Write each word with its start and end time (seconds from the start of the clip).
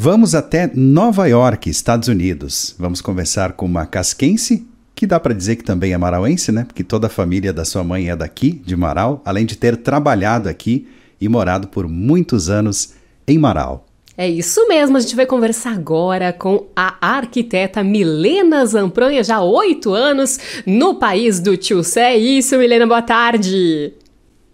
Vamos 0.00 0.32
até 0.32 0.70
Nova 0.76 1.26
York, 1.26 1.68
Estados 1.68 2.06
Unidos. 2.06 2.72
Vamos 2.78 3.00
conversar 3.00 3.54
com 3.54 3.66
uma 3.66 3.84
casquense, 3.84 4.64
que 4.94 5.08
dá 5.08 5.18
para 5.18 5.34
dizer 5.34 5.56
que 5.56 5.64
também 5.64 5.92
é 5.92 5.98
marauense, 5.98 6.52
né? 6.52 6.62
Porque 6.62 6.84
toda 6.84 7.08
a 7.08 7.10
família 7.10 7.52
da 7.52 7.64
sua 7.64 7.82
mãe 7.82 8.08
é 8.08 8.14
daqui, 8.14 8.52
de 8.64 8.76
Marau, 8.76 9.20
além 9.24 9.44
de 9.44 9.56
ter 9.56 9.76
trabalhado 9.78 10.48
aqui 10.48 10.86
e 11.20 11.28
morado 11.28 11.66
por 11.66 11.88
muitos 11.88 12.48
anos 12.48 12.94
em 13.26 13.36
Marau. 13.38 13.86
É 14.16 14.28
isso 14.28 14.68
mesmo, 14.68 14.96
a 14.96 15.00
gente 15.00 15.16
vai 15.16 15.26
conversar 15.26 15.72
agora 15.72 16.32
com 16.32 16.68
a 16.76 16.94
arquiteta 17.00 17.82
Milena 17.82 18.64
Zampronha, 18.66 19.24
já 19.24 19.38
há 19.38 19.42
oito 19.42 19.92
anos 19.92 20.38
no 20.64 20.94
país 20.94 21.40
do 21.40 21.56
tio 21.56 21.82
Sé. 21.82 22.12
É 22.12 22.16
isso, 22.16 22.56
Milena, 22.56 22.86
boa 22.86 23.02
tarde. 23.02 23.92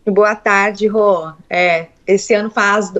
Boa 0.07 0.35
tarde, 0.35 0.87
Rô. 0.87 1.31
É, 1.51 1.89
esse 2.07 2.33
ano 2.33 2.51
faz 2.51 2.91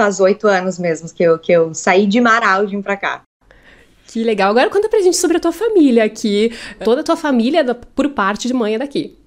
faz 0.00 0.18
oito 0.18 0.48
anos 0.48 0.78
mesmo 0.78 1.12
que 1.12 1.22
eu, 1.22 1.38
que 1.38 1.52
eu 1.52 1.74
saí 1.74 2.06
de 2.06 2.22
Marau 2.22 2.66
vim 2.66 2.80
pra 2.80 2.96
cá. 2.96 3.20
Que 4.06 4.24
legal. 4.24 4.48
Agora 4.48 4.70
conta 4.70 4.88
pra 4.88 5.00
gente 5.00 5.18
sobre 5.18 5.36
a 5.36 5.40
tua 5.40 5.52
família 5.52 6.04
aqui. 6.04 6.56
Toda 6.82 7.02
a 7.02 7.04
tua 7.04 7.16
família, 7.16 7.62
por 7.94 8.08
parte 8.08 8.48
de 8.48 8.54
mãe, 8.54 8.76
é 8.76 8.78
daqui. 8.78 9.18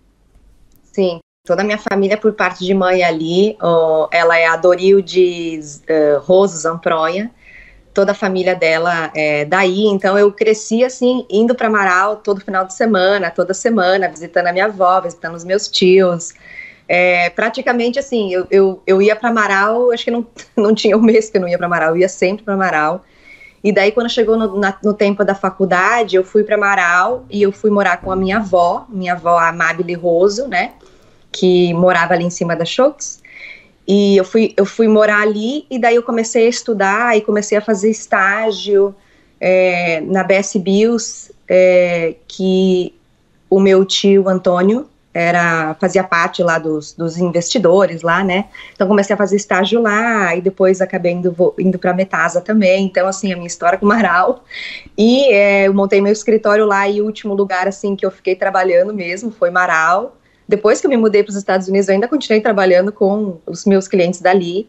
Sim, 0.91 1.19
toda 1.45 1.61
a 1.61 1.63
minha 1.63 1.77
família 1.77 2.17
por 2.17 2.33
parte 2.33 2.65
de 2.65 2.73
mãe 2.73 3.03
ali. 3.03 3.55
Oh, 3.61 4.07
ela 4.11 4.35
é 4.35 4.47
a 4.47 4.57
Doril 4.57 4.99
de 4.99 5.59
uh, 5.87 6.19
Roso 6.21 6.57
Zamproia. 6.57 7.29
Toda 7.93 8.13
a 8.13 8.15
família 8.15 8.55
dela 8.55 9.11
é 9.15 9.45
daí, 9.45 9.85
então 9.85 10.17
eu 10.17 10.31
cresci 10.31 10.83
assim, 10.83 11.23
indo 11.29 11.53
para 11.53 11.67
Amaral 11.67 12.15
todo 12.15 12.41
final 12.41 12.65
de 12.65 12.73
semana, 12.73 13.29
toda 13.29 13.53
semana, 13.53 14.09
visitando 14.09 14.47
a 14.47 14.51
minha 14.51 14.65
avó, 14.65 14.99
visitando 14.99 15.35
os 15.35 15.43
meus 15.43 15.67
tios. 15.67 16.33
É, 16.87 17.29
praticamente 17.29 17.97
assim, 17.97 18.33
eu, 18.33 18.47
eu, 18.51 18.83
eu 18.85 19.01
ia 19.01 19.15
para 19.15 19.29
Amaral, 19.29 19.91
acho 19.91 20.03
que 20.03 20.11
não, 20.11 20.25
não 20.55 20.75
tinha 20.75 20.97
um 20.97 21.01
mês 21.01 21.29
que 21.29 21.37
eu 21.37 21.41
não 21.41 21.47
ia 21.47 21.57
para 21.57 21.67
Amaral, 21.67 21.91
eu 21.91 21.97
ia 21.97 22.09
sempre 22.09 22.43
para 22.43 22.53
Amaral. 22.53 23.03
E 23.63 23.71
daí, 23.71 23.91
quando 23.93 24.09
chegou 24.09 24.37
no, 24.37 24.59
na, 24.59 24.77
no 24.83 24.93
tempo 24.93 25.23
da 25.23 25.33
faculdade, 25.33 26.17
eu 26.17 26.23
fui 26.23 26.43
para 26.43 26.55
Amaral 26.55 27.25
e 27.29 27.41
eu 27.41 27.51
fui 27.51 27.71
morar 27.71 27.97
com 27.97 28.11
a 28.11 28.15
minha 28.15 28.37
avó, 28.37 28.85
minha 28.89 29.13
avó 29.13 29.39
Amabile 29.39 29.93
Roso, 29.93 30.47
né? 30.47 30.73
que 31.33 31.73
morava 31.73 32.13
ali 32.13 32.23
em 32.23 32.29
cima 32.29 32.55
da 32.55 32.63
Shox. 32.63 33.21
E 33.85 34.15
eu 34.15 34.23
fui, 34.23 34.53
eu 34.55 34.65
fui 34.65 34.87
morar 34.87 35.21
ali 35.21 35.65
e 35.69 35.77
daí 35.77 35.95
eu 35.95 36.03
comecei 36.03 36.45
a 36.45 36.49
estudar 36.49 37.17
e 37.17 37.21
comecei 37.21 37.57
a 37.57 37.61
fazer 37.61 37.89
estágio 37.89 38.95
é, 39.41 39.99
na 40.01 40.23
BS 40.23 40.55
Bios, 40.57 41.31
é, 41.49 42.15
que 42.25 42.93
o 43.49 43.59
meu 43.59 43.83
tio 43.83 44.29
Antônio 44.29 44.87
era 45.13 45.75
fazia 45.79 46.03
parte 46.03 46.41
lá 46.41 46.57
dos, 46.57 46.93
dos 46.93 47.17
investidores 47.17 48.01
lá, 48.01 48.23
né? 48.23 48.45
Então 48.73 48.87
comecei 48.87 49.13
a 49.13 49.17
fazer 49.17 49.35
estágio 49.35 49.81
lá 49.81 50.35
e 50.35 50.41
depois 50.41 50.81
acabei 50.81 51.11
indo, 51.11 51.53
indo 51.59 51.77
para 51.77 51.93
Metasa 51.93 52.41
também. 52.41 52.85
Então 52.85 53.07
assim 53.07 53.31
a 53.31 53.35
minha 53.35 53.47
história 53.47 53.77
com 53.77 53.85
Marau 53.85 54.43
e 54.97 55.31
é, 55.31 55.67
eu 55.67 55.73
montei 55.73 56.01
meu 56.01 56.11
escritório 56.11 56.65
lá 56.65 56.87
e 56.87 57.01
o 57.01 57.05
último 57.05 57.33
lugar 57.33 57.67
assim 57.67 57.95
que 57.95 58.05
eu 58.05 58.09
fiquei 58.11 58.35
trabalhando 58.35 58.93
mesmo 58.93 59.31
foi 59.31 59.51
Marau. 59.51 60.17
Depois 60.47 60.81
que 60.81 60.87
eu 60.87 60.89
me 60.89 60.97
mudei 60.97 61.23
para 61.23 61.31
os 61.31 61.37
Estados 61.37 61.67
Unidos, 61.67 61.87
eu 61.87 61.93
ainda 61.93 62.07
continuei 62.07 62.41
trabalhando 62.41 62.91
com 62.91 63.39
os 63.45 63.65
meus 63.65 63.87
clientes 63.87 64.19
dali. 64.19 64.67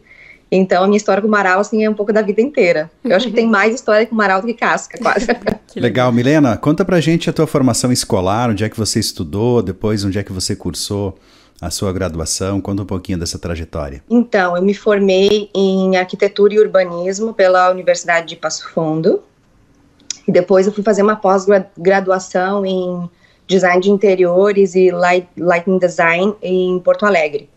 Então, 0.51 0.83
a 0.83 0.87
minha 0.87 0.97
história 0.97 1.21
com 1.21 1.27
o 1.27 1.31
Marau, 1.31 1.59
assim, 1.59 1.83
é 1.83 1.89
um 1.89 1.93
pouco 1.93 2.13
da 2.13 2.21
vida 2.21 2.41
inteira. 2.41 2.89
Eu 3.03 3.15
acho 3.15 3.27
que 3.27 3.33
tem 3.33 3.47
mais 3.47 3.73
história 3.73 4.05
com 4.05 4.13
o 4.13 4.17
Marau 4.17 4.41
do 4.41 4.47
que 4.47 4.53
casca, 4.53 4.97
quase. 4.97 5.27
que 5.67 5.79
legal. 5.79 6.11
Milena, 6.11 6.55
conta 6.55 6.85
pra 6.85 7.01
gente 7.01 7.29
a 7.29 7.33
tua 7.33 7.47
formação 7.47 7.91
escolar, 7.91 8.51
onde 8.51 8.63
é 8.63 8.69
que 8.69 8.77
você 8.77 8.99
estudou, 8.99 9.61
depois 9.61 10.05
onde 10.05 10.19
é 10.19 10.23
que 10.23 10.31
você 10.31 10.55
cursou 10.55 11.17
a 11.61 11.71
sua 11.71 11.91
graduação, 11.91 12.61
conta 12.61 12.83
um 12.83 12.85
pouquinho 12.85 13.17
dessa 13.17 13.39
trajetória. 13.39 14.03
Então, 14.09 14.55
eu 14.55 14.61
me 14.61 14.73
formei 14.73 15.49
em 15.53 15.97
arquitetura 15.97 16.53
e 16.53 16.59
urbanismo 16.59 17.33
pela 17.33 17.71
Universidade 17.71 18.27
de 18.27 18.35
Passo 18.35 18.69
Fundo, 18.69 19.23
e 20.27 20.31
depois 20.31 20.67
eu 20.67 20.73
fui 20.73 20.83
fazer 20.83 21.01
uma 21.01 21.15
pós-graduação 21.15 22.65
em 22.65 23.09
design 23.47 23.81
de 23.81 23.91
interiores 23.91 24.75
e 24.75 24.91
light, 24.91 25.27
lighting 25.37 25.77
design 25.77 26.35
em 26.41 26.79
Porto 26.79 27.05
Alegre. 27.05 27.49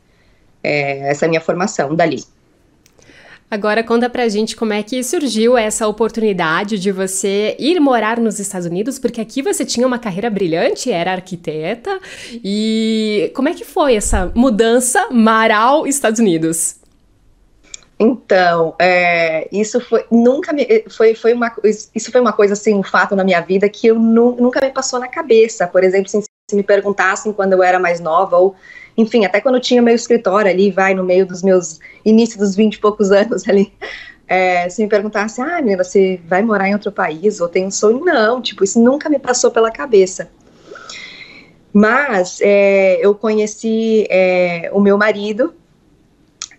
É, 0.62 1.10
essa 1.10 1.24
é 1.24 1.26
a 1.26 1.28
minha 1.28 1.40
formação 1.40 1.94
dali. 1.94 2.22
Agora 3.50 3.82
conta 3.82 4.10
pra 4.10 4.28
gente 4.28 4.54
como 4.54 4.74
é 4.74 4.82
que 4.82 5.02
surgiu 5.02 5.56
essa 5.56 5.88
oportunidade 5.88 6.78
de 6.78 6.92
você 6.92 7.56
ir 7.58 7.80
morar 7.80 8.20
nos 8.20 8.38
Estados 8.38 8.66
Unidos, 8.66 8.98
porque 8.98 9.22
aqui 9.22 9.40
você 9.40 9.64
tinha 9.64 9.86
uma 9.86 9.98
carreira 9.98 10.28
brilhante, 10.28 10.92
era 10.92 11.12
arquiteta, 11.12 11.98
e 12.44 13.32
como 13.34 13.48
é 13.48 13.54
que 13.54 13.64
foi 13.64 13.94
essa 13.94 14.30
mudança 14.34 15.08
Marau 15.10 15.86
Estados 15.86 16.20
Unidos? 16.20 16.76
Então, 17.98 18.76
é, 18.78 19.48
isso 19.50 19.80
foi 19.80 20.04
nunca 20.10 20.52
me, 20.52 20.84
foi, 20.88 21.14
foi 21.14 21.32
uma 21.32 21.50
isso 21.94 22.12
foi 22.12 22.20
uma 22.20 22.32
coisa 22.32 22.52
assim, 22.52 22.74
um 22.74 22.82
fato 22.82 23.16
na 23.16 23.24
minha 23.24 23.40
vida 23.40 23.68
que 23.68 23.88
eu 23.88 23.98
nu, 23.98 24.36
nunca 24.36 24.60
me 24.60 24.70
passou 24.70 25.00
na 25.00 25.08
cabeça. 25.08 25.66
Por 25.66 25.82
exemplo, 25.82 26.06
assim, 26.06 26.22
se 26.48 26.56
me 26.56 26.62
perguntassem 26.62 27.32
quando 27.32 27.54
eu 27.54 27.62
era 27.62 27.78
mais 27.78 27.98
nova 27.98 28.36
ou 28.36 28.54
enfim, 28.98 29.24
até 29.24 29.40
quando 29.40 29.54
eu 29.54 29.60
tinha 29.60 29.80
meu 29.80 29.94
escritório 29.94 30.50
ali, 30.50 30.72
vai 30.72 30.92
no 30.92 31.04
meio 31.04 31.24
dos 31.24 31.40
meus 31.40 31.78
início 32.04 32.36
dos 32.36 32.56
vinte 32.56 32.74
e 32.74 32.78
poucos 32.80 33.10
anos 33.12 33.48
ali, 33.48 33.72
é, 34.26 34.68
se 34.68 34.82
me 34.82 34.88
perguntasse, 34.88 35.40
ah, 35.40 35.62
menina, 35.62 35.82
você 35.82 36.20
vai 36.26 36.42
morar 36.42 36.68
em 36.68 36.74
outro 36.74 36.92
país 36.92 37.40
ou 37.40 37.48
tem 37.48 37.66
um 37.66 37.70
sonho? 37.70 38.04
Não, 38.04 38.42
tipo, 38.42 38.62
isso 38.64 38.82
nunca 38.82 39.08
me 39.08 39.18
passou 39.18 39.50
pela 39.50 39.70
cabeça. 39.70 40.28
Mas 41.72 42.40
é, 42.42 42.98
eu 43.00 43.14
conheci 43.14 44.06
é, 44.10 44.68
o 44.72 44.80
meu 44.80 44.98
marido, 44.98 45.54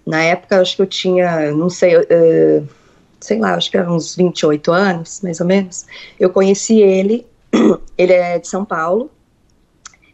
na 0.05 0.23
época, 0.23 0.61
acho 0.61 0.78
que 0.78 0.81
eu 0.81 0.88
tinha, 0.88 1.51
não 1.51 1.69
sei, 1.69 1.95
uh, 1.95 2.67
sei 3.19 3.38
lá, 3.38 3.53
acho 3.53 3.69
que 3.69 3.78
era 3.78 3.91
uns 3.91 4.16
28 4.16 4.72
anos, 4.72 5.22
mais 5.22 5.39
ou 5.39 5.45
menos. 5.45 5.85
Eu 6.19 6.31
conheci 6.31 6.81
ele, 6.81 7.28
ele 7.97 8.13
é 8.13 8.39
de 8.39 8.47
São 8.47 8.66
Paulo, 8.66 9.11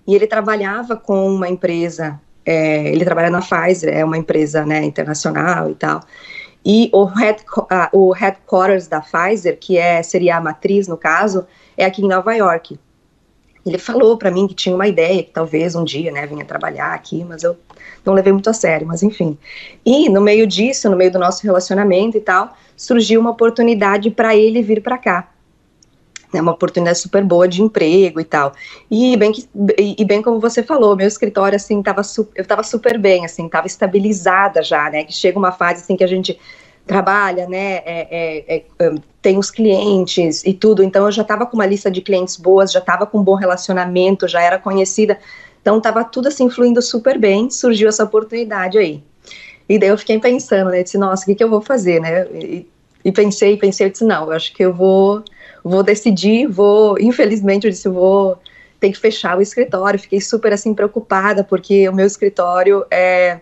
e 0.07 0.13
ele 0.15 0.27
trabalhava 0.27 0.95
com 0.95 1.27
uma 1.27 1.49
empresa, 1.49 2.19
é, 2.45 2.87
ele 2.87 3.03
trabalha 3.03 3.29
na 3.29 3.41
Pfizer, 3.41 3.93
é 3.93 4.05
uma 4.05 4.17
empresa 4.17 4.65
né, 4.65 4.83
internacional 4.83 5.69
e 5.69 5.75
tal. 5.75 6.01
E 6.63 6.89
o, 6.93 7.03
head, 7.05 7.43
uh, 7.57 7.65
o 7.91 8.11
headquarters 8.11 8.87
da 8.87 9.01
Pfizer, 9.01 9.57
que 9.59 9.77
é, 9.77 10.01
seria 10.01 10.37
a 10.37 10.41
matriz 10.41 10.87
no 10.87 10.97
caso, 10.97 11.45
é 11.77 11.85
aqui 11.85 12.01
em 12.01 12.07
Nova 12.07 12.33
York. 12.33 12.79
Ele 13.65 13.77
falou 13.79 14.17
para 14.17 14.29
mim 14.29 14.47
que 14.47 14.53
tinha 14.53 14.75
uma 14.75 14.87
ideia 14.87 15.23
que 15.23 15.31
talvez 15.31 15.75
um 15.75 15.83
dia, 15.83 16.11
né, 16.11 16.25
vinha 16.27 16.45
trabalhar 16.45 16.93
aqui, 16.93 17.23
mas 17.23 17.43
eu 17.43 17.57
não 18.05 18.13
levei 18.13 18.31
muito 18.31 18.49
a 18.49 18.53
sério, 18.53 18.85
mas 18.85 19.01
enfim. 19.01 19.37
E 19.83 20.07
no 20.09 20.21
meio 20.21 20.45
disso, 20.45 20.89
no 20.89 20.95
meio 20.95 21.11
do 21.11 21.17
nosso 21.17 21.43
relacionamento 21.43 22.15
e 22.15 22.21
tal, 22.21 22.55
surgiu 22.77 23.19
uma 23.19 23.31
oportunidade 23.31 24.11
para 24.11 24.35
ele 24.35 24.61
vir 24.61 24.81
para 24.81 24.97
cá. 24.97 25.27
É 26.33 26.41
uma 26.41 26.51
oportunidade 26.51 26.99
super 26.99 27.23
boa 27.23 27.47
de 27.47 27.61
emprego 27.61 28.19
e 28.19 28.23
tal. 28.23 28.53
E 28.89 29.15
bem, 29.15 29.31
que, 29.31 29.47
e, 29.77 30.03
bem 30.03 30.21
como 30.21 30.39
você 30.39 30.61
falou, 30.61 30.95
meu 30.95 31.07
escritório, 31.07 31.55
assim, 31.55 31.81
tava 31.81 32.01
eu 32.35 32.41
estava 32.41 32.63
super 32.63 32.97
bem, 32.97 33.25
assim, 33.25 33.45
estava 33.45 33.67
estabilizada 33.67 34.61
já, 34.61 34.89
né? 34.89 35.03
Que 35.03 35.13
chega 35.13 35.37
uma 35.37 35.51
fase, 35.51 35.81
assim, 35.81 35.95
que 35.95 36.03
a 36.03 36.07
gente 36.07 36.37
trabalha, 36.85 37.47
né, 37.47 37.77
é, 37.77 38.45
é, 38.47 38.63
é, 38.79 38.95
tem 39.21 39.37
os 39.37 39.49
clientes 39.49 40.43
e 40.45 40.53
tudo, 40.53 40.83
então 40.83 41.05
eu 41.05 41.11
já 41.11 41.23
estava 41.23 41.45
com 41.45 41.57
uma 41.57 41.65
lista 41.65 41.89
de 41.89 42.01
clientes 42.01 42.37
boas, 42.37 42.71
já 42.71 42.79
estava 42.79 43.05
com 43.05 43.19
um 43.19 43.23
bom 43.23 43.33
relacionamento, 43.33 44.27
já 44.27 44.41
era 44.41 44.59
conhecida, 44.59 45.17
então 45.61 45.77
estava 45.79 46.03
tudo 46.03 46.27
assim 46.27 46.49
fluindo 46.49 46.81
super 46.81 47.17
bem, 47.17 47.49
surgiu 47.49 47.89
essa 47.89 48.03
oportunidade 48.03 48.77
aí. 48.77 49.03
E 49.67 49.79
daí 49.79 49.89
eu 49.89 49.97
fiquei 49.97 50.19
pensando, 50.19 50.69
né, 50.69 50.83
disse, 50.83 50.97
nossa, 50.97 51.23
o 51.23 51.25
que, 51.25 51.33
que 51.33 51.43
eu 51.43 51.49
vou 51.49 51.59
fazer, 51.59 51.99
né, 51.99 52.27
e, 52.35 52.67
e 53.05 53.11
pensei, 53.11 53.55
pensei, 53.55 53.85
eu 53.85 53.91
disse, 53.91 54.03
não, 54.03 54.25
eu 54.25 54.31
acho 54.31 54.51
que 54.51 54.65
eu 54.65 54.73
vou, 54.73 55.23
vou 55.63 55.83
decidir, 55.83 56.47
vou, 56.47 56.99
infelizmente 56.99 57.67
eu 57.67 57.71
disse, 57.71 57.87
vou 57.87 58.39
ter 58.79 58.91
que 58.91 58.97
fechar 58.97 59.37
o 59.37 59.41
escritório, 59.43 59.99
fiquei 59.99 60.19
super 60.19 60.51
assim 60.51 60.73
preocupada, 60.73 61.43
porque 61.43 61.87
o 61.87 61.93
meu 61.93 62.07
escritório 62.07 62.83
é 62.89 63.41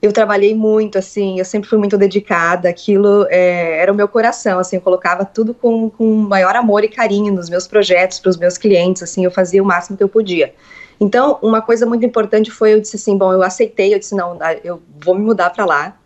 eu 0.00 0.12
trabalhei 0.12 0.54
muito, 0.54 0.96
assim, 0.96 1.40
eu 1.40 1.44
sempre 1.44 1.68
fui 1.68 1.76
muito 1.76 1.98
dedicada, 1.98 2.68
aquilo 2.68 3.26
é, 3.28 3.80
era 3.80 3.92
o 3.92 3.94
meu 3.96 4.06
coração, 4.06 4.60
assim, 4.60 4.76
eu 4.76 4.82
colocava 4.82 5.24
tudo 5.24 5.52
com, 5.52 5.90
com 5.90 6.14
maior 6.14 6.54
amor 6.54 6.84
e 6.84 6.88
carinho 6.88 7.34
nos 7.34 7.50
meus 7.50 7.66
projetos, 7.66 8.20
para 8.20 8.30
os 8.30 8.36
meus 8.36 8.56
clientes, 8.56 9.02
assim, 9.02 9.24
eu 9.24 9.30
fazia 9.32 9.60
o 9.60 9.66
máximo 9.66 9.96
que 9.96 10.04
eu 10.04 10.08
podia. 10.08 10.54
Então, 11.00 11.36
uma 11.42 11.60
coisa 11.60 11.84
muito 11.84 12.06
importante 12.06 12.48
foi, 12.48 12.74
eu 12.74 12.80
disse 12.80 12.94
assim, 12.94 13.18
bom, 13.18 13.32
eu 13.32 13.42
aceitei, 13.42 13.92
eu 13.92 13.98
disse, 13.98 14.14
não, 14.14 14.38
eu 14.62 14.80
vou 15.04 15.16
me 15.16 15.24
mudar 15.24 15.50
para 15.50 15.64
lá. 15.64 15.96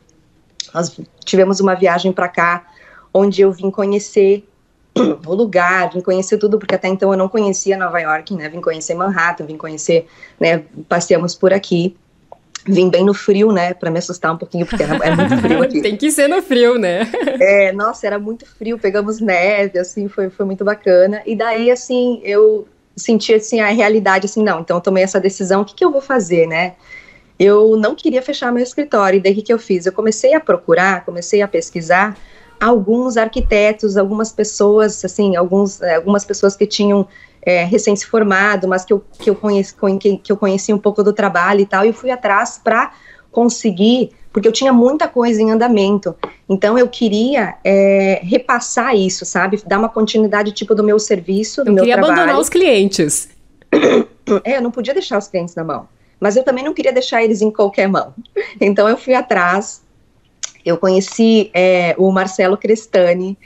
Nós 0.72 0.98
tivemos 1.24 1.60
uma 1.60 1.74
viagem 1.74 2.12
para 2.12 2.28
cá, 2.28 2.66
onde 3.12 3.42
eu 3.42 3.52
vim 3.52 3.70
conhecer 3.70 4.46
o 5.26 5.34
lugar, 5.34 5.90
vim 5.92 6.00
conhecer 6.00 6.38
tudo, 6.38 6.58
porque 6.58 6.74
até 6.74 6.88
então 6.88 7.10
eu 7.12 7.18
não 7.18 7.28
conhecia 7.28 7.76
Nova 7.76 8.00
York, 8.00 8.34
né, 8.34 8.48
vim 8.48 8.60
conhecer 8.60 8.94
Manhattan, 8.94 9.46
vim 9.46 9.56
conhecer, 9.56 10.06
né, 10.38 10.64
passeamos 10.88 11.34
por 11.34 11.52
aqui, 11.52 11.96
Vim 12.64 12.88
bem 12.88 13.04
no 13.04 13.12
frio, 13.12 13.50
né, 13.50 13.74
para 13.74 13.90
me 13.90 13.98
assustar 13.98 14.32
um 14.32 14.36
pouquinho, 14.36 14.64
porque 14.64 14.82
era, 14.84 14.94
é 15.04 15.16
muito 15.16 15.36
frio 15.38 15.62
aqui. 15.64 15.80
Tem 15.80 15.96
que 15.96 16.12
ser 16.12 16.28
no 16.28 16.40
frio, 16.40 16.78
né? 16.78 17.10
é, 17.40 17.72
nossa, 17.72 18.06
era 18.06 18.20
muito 18.20 18.46
frio, 18.46 18.78
pegamos 18.78 19.20
neve, 19.20 19.80
assim, 19.80 20.08
foi, 20.08 20.30
foi 20.30 20.46
muito 20.46 20.64
bacana. 20.64 21.22
E 21.26 21.34
daí, 21.34 21.72
assim, 21.72 22.20
eu 22.22 22.68
senti, 22.96 23.34
assim, 23.34 23.60
a 23.60 23.68
realidade, 23.70 24.26
assim, 24.26 24.44
não, 24.44 24.60
então 24.60 24.76
eu 24.76 24.80
tomei 24.80 25.02
essa 25.02 25.18
decisão, 25.18 25.62
o 25.62 25.64
que, 25.64 25.74
que 25.74 25.84
eu 25.84 25.90
vou 25.90 26.00
fazer, 26.00 26.46
né? 26.46 26.74
Eu 27.42 27.76
não 27.76 27.96
queria 27.96 28.22
fechar 28.22 28.52
meu 28.52 28.62
escritório, 28.62 29.16
e 29.16 29.20
daí 29.20 29.32
o 29.32 29.42
que, 29.42 29.52
eu 29.52 29.58
fiz? 29.58 29.84
Eu 29.84 29.92
comecei 29.92 30.32
a 30.32 30.38
procurar, 30.38 31.04
comecei 31.04 31.42
a 31.42 31.48
pesquisar 31.48 32.16
alguns 32.60 33.16
arquitetos, 33.16 33.96
algumas 33.96 34.30
pessoas, 34.30 35.04
assim, 35.04 35.34
alguns, 35.34 35.82
é, 35.82 35.96
algumas 35.96 36.24
pessoas 36.24 36.54
que 36.54 36.64
tinham 36.64 37.08
é, 37.44 37.64
recém 37.64 37.96
se 37.96 38.06
formado, 38.06 38.68
mas 38.68 38.84
que 38.84 38.92
eu, 38.92 39.02
que, 39.18 39.28
eu 39.28 39.34
conheci, 39.34 39.74
que 40.22 40.30
eu 40.30 40.36
conheci 40.36 40.72
um 40.72 40.78
pouco 40.78 41.02
do 41.02 41.12
trabalho 41.12 41.62
e 41.62 41.66
tal, 41.66 41.84
e 41.84 41.92
fui 41.92 42.12
atrás 42.12 42.60
para 42.62 42.92
conseguir, 43.32 44.12
porque 44.32 44.46
eu 44.46 44.52
tinha 44.52 44.72
muita 44.72 45.08
coisa 45.08 45.42
em 45.42 45.50
andamento, 45.50 46.14
então 46.48 46.78
eu 46.78 46.86
queria 46.86 47.56
é, 47.64 48.20
repassar 48.22 48.94
isso, 48.94 49.24
sabe, 49.24 49.60
dar 49.66 49.80
uma 49.80 49.88
continuidade 49.88 50.52
tipo 50.52 50.76
do 50.76 50.84
meu 50.84 51.00
serviço, 51.00 51.64
do 51.64 51.70
eu 51.70 51.74
meu 51.74 51.82
queria 51.82 51.96
trabalho. 51.96 52.14
abandonar 52.14 52.40
os 52.40 52.48
clientes. 52.48 53.28
É, 54.44 54.56
eu 54.56 54.62
não 54.62 54.70
podia 54.70 54.94
deixar 54.94 55.18
os 55.18 55.26
clientes 55.26 55.56
na 55.56 55.64
mão, 55.64 55.88
mas 56.22 56.36
eu 56.36 56.44
também 56.44 56.64
não 56.64 56.72
queria 56.72 56.92
deixar 56.92 57.22
eles 57.22 57.42
em 57.42 57.50
qualquer 57.50 57.88
mão, 57.88 58.14
então 58.60 58.88
eu 58.88 58.96
fui 58.96 59.12
atrás, 59.12 59.82
eu 60.64 60.78
conheci 60.78 61.50
é, 61.52 61.94
o 61.98 62.10
Marcelo 62.12 62.56
Crestani, 62.56 63.36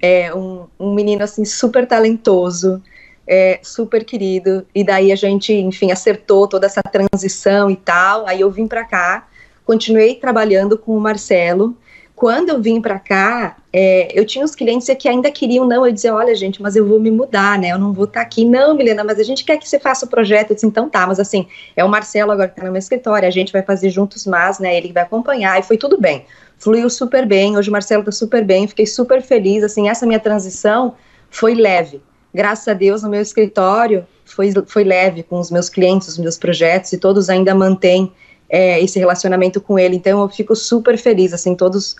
é 0.00 0.34
um, 0.34 0.66
um 0.78 0.94
menino 0.94 1.24
assim 1.24 1.44
super 1.44 1.86
talentoso, 1.86 2.82
é, 3.26 3.58
super 3.62 4.04
querido. 4.04 4.66
E 4.74 4.84
daí 4.84 5.10
a 5.10 5.16
gente, 5.16 5.52
enfim, 5.52 5.90
acertou 5.90 6.46
toda 6.46 6.66
essa 6.66 6.82
transição 6.82 7.70
e 7.70 7.76
tal. 7.76 8.26
Aí 8.26 8.40
eu 8.40 8.50
vim 8.50 8.66
para 8.66 8.84
cá, 8.84 9.26
continuei 9.64 10.14
trabalhando 10.14 10.78
com 10.78 10.96
o 10.96 11.00
Marcelo. 11.00 11.76
Quando 12.16 12.48
eu 12.48 12.62
vim 12.62 12.80
para 12.80 12.98
cá, 12.98 13.58
é, 13.70 14.08
eu 14.18 14.24
tinha 14.24 14.42
os 14.42 14.54
clientes 14.54 14.88
que 14.98 15.06
ainda 15.06 15.30
queriam, 15.30 15.66
não, 15.66 15.84
eu 15.84 15.92
dizia, 15.92 16.14
olha 16.14 16.34
gente, 16.34 16.62
mas 16.62 16.74
eu 16.74 16.88
vou 16.88 16.98
me 16.98 17.10
mudar, 17.10 17.58
né, 17.58 17.72
eu 17.72 17.78
não 17.78 17.92
vou 17.92 18.06
estar 18.06 18.20
tá 18.20 18.26
aqui, 18.26 18.42
não, 18.42 18.74
Milena, 18.74 19.04
mas 19.04 19.18
a 19.18 19.22
gente 19.22 19.44
quer 19.44 19.58
que 19.58 19.68
você 19.68 19.78
faça 19.78 20.06
o 20.06 20.08
projeto, 20.08 20.50
eu 20.50 20.54
disse, 20.54 20.66
então 20.66 20.88
tá, 20.88 21.06
mas 21.06 21.20
assim, 21.20 21.46
é 21.76 21.84
o 21.84 21.88
Marcelo 21.90 22.32
agora 22.32 22.48
que 22.48 22.56
tá 22.56 22.64
no 22.64 22.72
meu 22.72 22.78
escritório, 22.78 23.28
a 23.28 23.30
gente 23.30 23.52
vai 23.52 23.60
fazer 23.60 23.90
juntos, 23.90 24.24
mas, 24.24 24.58
né, 24.58 24.74
ele 24.74 24.94
vai 24.94 25.02
acompanhar, 25.02 25.60
e 25.60 25.62
foi 25.62 25.76
tudo 25.76 26.00
bem, 26.00 26.24
fluiu 26.58 26.88
super 26.88 27.26
bem, 27.26 27.58
hoje 27.58 27.68
o 27.68 27.72
Marcelo 27.72 28.02
tá 28.02 28.10
super 28.10 28.42
bem, 28.42 28.66
fiquei 28.66 28.86
super 28.86 29.20
feliz, 29.20 29.62
assim, 29.62 29.90
essa 29.90 30.06
minha 30.06 30.18
transição 30.18 30.94
foi 31.28 31.54
leve, 31.54 32.00
graças 32.32 32.66
a 32.66 32.72
Deus, 32.72 33.02
no 33.02 33.10
meu 33.10 33.20
escritório 33.20 34.06
foi, 34.24 34.54
foi 34.66 34.84
leve 34.84 35.22
com 35.22 35.38
os 35.38 35.50
meus 35.50 35.68
clientes, 35.68 36.08
os 36.08 36.16
meus 36.16 36.38
projetos, 36.38 36.94
e 36.94 36.96
todos 36.96 37.28
ainda 37.28 37.54
mantêm 37.54 38.10
é, 38.48 38.80
esse 38.80 38.98
relacionamento 38.98 39.60
com 39.60 39.78
ele. 39.78 39.96
Então 39.96 40.20
eu 40.20 40.28
fico 40.28 40.54
super 40.54 40.96
feliz, 40.96 41.32
assim, 41.32 41.54
todos 41.54 41.96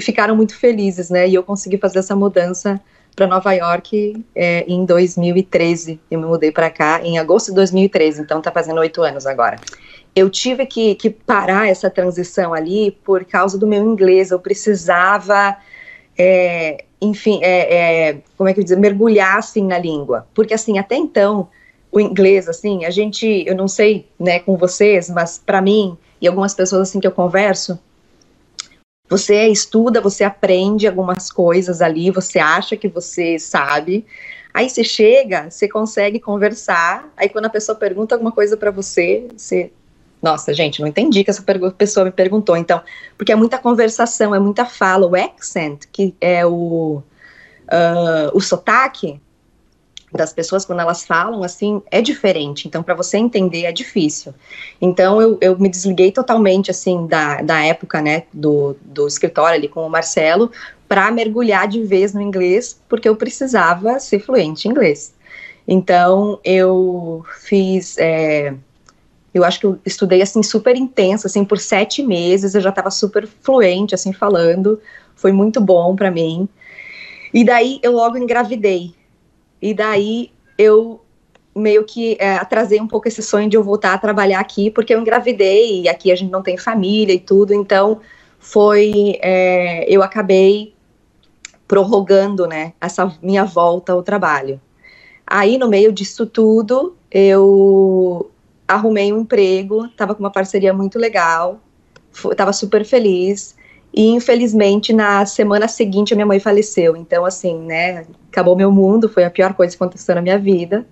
ficaram 0.00 0.36
muito 0.36 0.56
felizes, 0.56 1.10
né? 1.10 1.28
E 1.28 1.34
eu 1.34 1.42
consegui 1.42 1.78
fazer 1.78 2.00
essa 2.00 2.14
mudança 2.14 2.80
para 3.14 3.26
Nova 3.26 3.52
York 3.52 4.24
é, 4.34 4.64
em 4.66 4.84
2013. 4.84 6.00
Eu 6.10 6.20
me 6.20 6.26
mudei 6.26 6.52
para 6.52 6.70
cá 6.70 7.00
em 7.02 7.18
agosto 7.18 7.48
de 7.48 7.54
2013, 7.54 8.22
então 8.22 8.40
tá 8.40 8.50
fazendo 8.50 8.78
oito 8.78 9.02
anos 9.02 9.26
agora. 9.26 9.58
Eu 10.14 10.30
tive 10.30 10.66
que, 10.66 10.94
que 10.94 11.10
parar 11.10 11.68
essa 11.68 11.90
transição 11.90 12.54
ali 12.54 12.90
por 13.04 13.24
causa 13.24 13.58
do 13.58 13.66
meu 13.66 13.82
inglês. 13.84 14.30
Eu 14.30 14.38
precisava 14.38 15.56
é, 16.16 16.84
enfim, 17.00 17.38
é, 17.42 18.08
é, 18.08 18.18
como 18.36 18.48
é 18.48 18.54
que 18.54 18.58
eu 18.58 18.64
dizer, 18.64 18.76
mergulhar 18.76 19.38
assim 19.38 19.64
na 19.64 19.78
língua, 19.78 20.26
porque 20.34 20.52
assim 20.52 20.78
até 20.78 20.96
então 20.96 21.48
o 21.98 22.00
inglês 22.00 22.48
assim, 22.48 22.84
a 22.84 22.90
gente, 22.90 23.44
eu 23.46 23.54
não 23.54 23.68
sei, 23.68 24.08
né, 24.18 24.38
com 24.38 24.56
vocês, 24.56 25.10
mas 25.10 25.38
para 25.38 25.60
mim 25.60 25.96
e 26.20 26.26
algumas 26.26 26.54
pessoas 26.54 26.88
assim 26.88 27.00
que 27.00 27.06
eu 27.06 27.12
converso, 27.12 27.78
você 29.08 29.46
estuda, 29.48 30.00
você 30.00 30.24
aprende 30.24 30.86
algumas 30.86 31.30
coisas 31.30 31.80
ali, 31.80 32.10
você 32.10 32.38
acha 32.38 32.76
que 32.76 32.88
você 32.88 33.38
sabe, 33.38 34.04
aí 34.52 34.68
você 34.68 34.84
chega, 34.84 35.50
você 35.50 35.68
consegue 35.68 36.20
conversar, 36.20 37.10
aí 37.16 37.28
quando 37.28 37.46
a 37.46 37.50
pessoa 37.50 37.76
pergunta 37.76 38.14
alguma 38.14 38.32
coisa 38.32 38.56
para 38.56 38.70
você, 38.70 39.26
você 39.36 39.70
nossa, 40.20 40.52
gente, 40.52 40.80
não 40.80 40.88
entendi 40.88 41.22
que 41.22 41.30
essa 41.30 41.44
pessoa 41.76 42.04
me 42.04 42.10
perguntou. 42.10 42.56
Então, 42.56 42.82
porque 43.16 43.30
é 43.30 43.36
muita 43.36 43.56
conversação, 43.56 44.34
é 44.34 44.40
muita 44.40 44.64
fala. 44.64 45.06
O 45.06 45.14
accent, 45.14 45.84
que 45.92 46.12
é 46.20 46.44
o, 46.44 47.00
uh, 47.70 48.30
o 48.34 48.40
sotaque 48.40 49.20
das 50.12 50.32
pessoas 50.32 50.64
quando 50.64 50.80
elas 50.80 51.04
falam, 51.04 51.42
assim, 51.42 51.82
é 51.90 52.00
diferente. 52.00 52.66
Então, 52.66 52.82
para 52.82 52.94
você 52.94 53.18
entender 53.18 53.64
é 53.64 53.72
difícil. 53.72 54.34
Então, 54.80 55.20
eu, 55.20 55.38
eu 55.40 55.58
me 55.58 55.68
desliguei 55.68 56.10
totalmente, 56.10 56.70
assim, 56.70 57.06
da, 57.06 57.42
da 57.42 57.62
época, 57.64 58.00
né, 58.00 58.24
do, 58.32 58.76
do 58.82 59.06
escritório 59.06 59.56
ali 59.56 59.68
com 59.68 59.86
o 59.86 59.90
Marcelo, 59.90 60.50
para 60.88 61.10
mergulhar 61.10 61.68
de 61.68 61.82
vez 61.82 62.14
no 62.14 62.22
inglês, 62.22 62.80
porque 62.88 63.08
eu 63.08 63.16
precisava 63.16 64.00
ser 64.00 64.20
fluente 64.20 64.66
em 64.66 64.70
inglês. 64.70 65.14
Então, 65.66 66.40
eu 66.42 67.22
fiz. 67.40 67.98
É, 67.98 68.54
eu 69.34 69.44
acho 69.44 69.60
que 69.60 69.66
eu 69.66 69.78
estudei 69.84 70.22
assim 70.22 70.42
super 70.42 70.74
intenso, 70.74 71.26
assim 71.26 71.44
por 71.44 71.58
sete 71.58 72.02
meses. 72.02 72.54
Eu 72.54 72.62
já 72.62 72.70
estava 72.70 72.90
super 72.90 73.26
fluente 73.26 73.94
assim 73.94 74.12
falando. 74.14 74.80
Foi 75.14 75.30
muito 75.30 75.60
bom 75.60 75.94
para 75.94 76.10
mim. 76.10 76.48
E 77.34 77.44
daí 77.44 77.78
eu 77.82 77.92
logo 77.92 78.16
engravidei. 78.16 78.94
E 79.60 79.74
daí 79.74 80.30
eu 80.56 81.00
meio 81.54 81.84
que 81.84 82.16
é, 82.20 82.36
atrasei 82.36 82.80
um 82.80 82.86
pouco 82.86 83.08
esse 83.08 83.22
sonho 83.22 83.48
de 83.48 83.56
eu 83.56 83.62
voltar 83.62 83.94
a 83.94 83.98
trabalhar 83.98 84.40
aqui, 84.40 84.70
porque 84.70 84.94
eu 84.94 85.00
engravidei 85.00 85.82
e 85.82 85.88
aqui 85.88 86.12
a 86.12 86.16
gente 86.16 86.30
não 86.30 86.42
tem 86.42 86.56
família 86.56 87.12
e 87.14 87.18
tudo. 87.18 87.52
Então 87.52 88.00
foi 88.38 89.18
é, 89.20 89.84
eu 89.88 90.02
acabei 90.02 90.74
prorrogando, 91.66 92.46
né, 92.46 92.72
essa 92.80 93.14
minha 93.22 93.44
volta 93.44 93.92
ao 93.92 94.02
trabalho. 94.02 94.60
Aí 95.26 95.58
no 95.58 95.68
meio 95.68 95.92
disso 95.92 96.24
tudo 96.24 96.96
eu 97.10 98.30
arrumei 98.66 99.12
um 99.12 99.20
emprego, 99.20 99.86
estava 99.86 100.14
com 100.14 100.22
uma 100.22 100.32
parceria 100.32 100.72
muito 100.72 100.98
legal, 100.98 101.60
estava 102.30 102.52
super 102.52 102.84
feliz. 102.84 103.56
E 103.92 104.08
infelizmente 104.08 104.92
na 104.92 105.24
semana 105.26 105.66
seguinte 105.66 106.12
a 106.12 106.16
minha 106.16 106.26
mãe 106.26 106.38
faleceu. 106.38 106.96
Então 106.96 107.24
assim, 107.24 107.58
né, 107.60 108.06
acabou 108.30 108.56
meu 108.56 108.70
mundo, 108.70 109.08
foi 109.08 109.24
a 109.24 109.30
pior 109.30 109.54
coisa 109.54 109.76
que 109.76 109.82
aconteceu 109.82 110.14
na 110.14 110.22
minha 110.22 110.38
vida. 110.38 110.86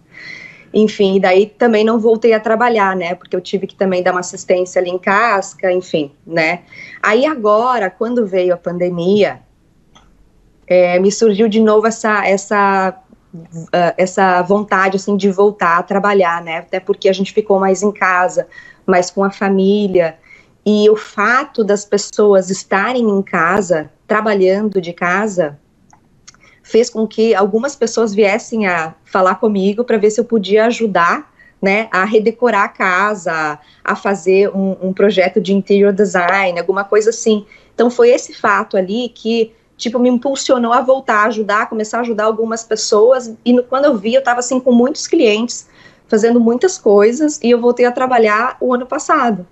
Enfim, 0.75 1.21
daí 1.21 1.47
também 1.47 1.85
não 1.85 1.99
voltei 1.99 2.33
a 2.35 2.41
trabalhar, 2.41 2.95
né, 2.97 3.15
porque 3.15 3.35
eu 3.35 3.41
tive 3.41 3.67
que 3.67 3.75
também 3.75 4.03
dar 4.03 4.11
uma 4.11 4.21
assistência 4.21 4.81
ali 4.81 4.91
em 4.91 4.99
casca, 4.99 5.73
enfim, 5.73 6.13
né. 6.27 6.63
Aí 7.03 7.25
agora, 7.25 7.89
quando 7.89 8.27
veio 8.27 8.53
a 8.53 8.57
pandemia, 8.57 9.41
é, 10.67 10.99
me 10.99 11.13
surgiu 11.13 11.49
de 11.49 11.61
novo 11.61 11.87
essa 11.87 12.27
essa 12.27 13.01
uh, 13.37 13.95
essa 13.97 14.43
vontade 14.43 14.97
assim 14.97 15.17
de 15.17 15.31
voltar 15.31 15.79
a 15.79 15.83
trabalhar, 15.83 16.43
né? 16.43 16.59
Até 16.59 16.81
porque 16.81 17.09
a 17.09 17.13
gente 17.13 17.33
ficou 17.33 17.61
mais 17.61 17.83
em 17.83 17.93
casa, 17.93 18.49
mais 18.87 19.11
com 19.11 19.23
a 19.23 19.31
família. 19.31 20.19
E 20.69 20.91
o 20.91 20.97
fato 20.97 21.63
das 21.63 21.85
pessoas 21.85 22.51
estarem 22.51 23.09
em 23.09 23.23
casa, 23.23 23.89
trabalhando 24.05 24.81
de 24.81 24.93
casa, 24.93 25.57
fez 26.61 26.91
com 26.91 27.07
que 27.07 27.37
algumas 27.37 27.77
pessoas 27.77 28.13
viessem 28.13 28.67
a 28.67 28.93
falar 29.05 29.37
comigo 29.37 29.85
para 29.85 29.97
ver 29.97 30.11
se 30.11 30.19
eu 30.19 30.25
podia 30.25 30.67
ajudar, 30.67 31.33
né, 31.63 31.89
a 31.93 32.05
redecorar 32.05 32.65
a 32.65 32.69
casa, 32.69 33.61
a 33.85 33.95
fazer 33.95 34.49
um, 34.49 34.77
um 34.83 34.93
projeto 34.93 35.41
de 35.41 35.55
interior 35.55 35.93
design, 35.93 36.59
alguma 36.59 36.83
coisa 36.83 37.11
assim. 37.11 37.47
Então 37.73 37.89
foi 37.89 38.11
esse 38.11 38.35
fato 38.35 38.77
ali 38.77 39.09
que 39.11 39.55
tipo, 39.77 40.01
me 40.01 40.09
impulsionou 40.09 40.73
a 40.73 40.81
voltar, 40.81 41.25
a 41.25 41.27
ajudar, 41.27 41.63
a 41.63 41.67
começar 41.67 41.99
a 41.99 42.01
ajudar 42.01 42.25
algumas 42.25 42.65
pessoas. 42.65 43.33
E 43.45 43.53
no, 43.53 43.63
quando 43.63 43.85
eu 43.85 43.97
vi, 43.97 44.15
eu 44.15 44.19
estava 44.19 44.41
assim 44.41 44.59
com 44.59 44.73
muitos 44.73 45.07
clientes, 45.07 45.69
fazendo 46.09 46.41
muitas 46.41 46.77
coisas, 46.77 47.39
e 47.41 47.51
eu 47.51 47.61
voltei 47.61 47.85
a 47.85 47.93
trabalhar 47.93 48.57
o 48.61 48.75
ano 48.75 48.87
passado. 48.87 49.47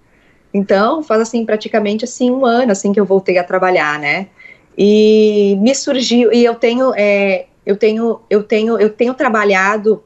Então, 0.54 1.02
faz 1.02 1.20
assim 1.20 1.44
praticamente 1.44 2.04
assim 2.04 2.30
um 2.30 2.46
ano 2.46 2.70
assim 2.70 2.92
que 2.92 3.00
eu 3.00 3.04
voltei 3.04 3.38
a 3.38 3.44
trabalhar, 3.44 3.98
né? 3.98 4.28
E 4.78 5.58
me 5.60 5.74
surgiu 5.74 6.32
e 6.32 6.44
eu 6.44 6.54
tenho 6.54 6.94
é, 6.96 7.46
eu 7.66 7.76
tenho 7.76 8.20
eu 8.30 8.42
tenho 8.44 8.78
eu 8.78 8.90
tenho 8.90 9.14
trabalhado 9.14 10.02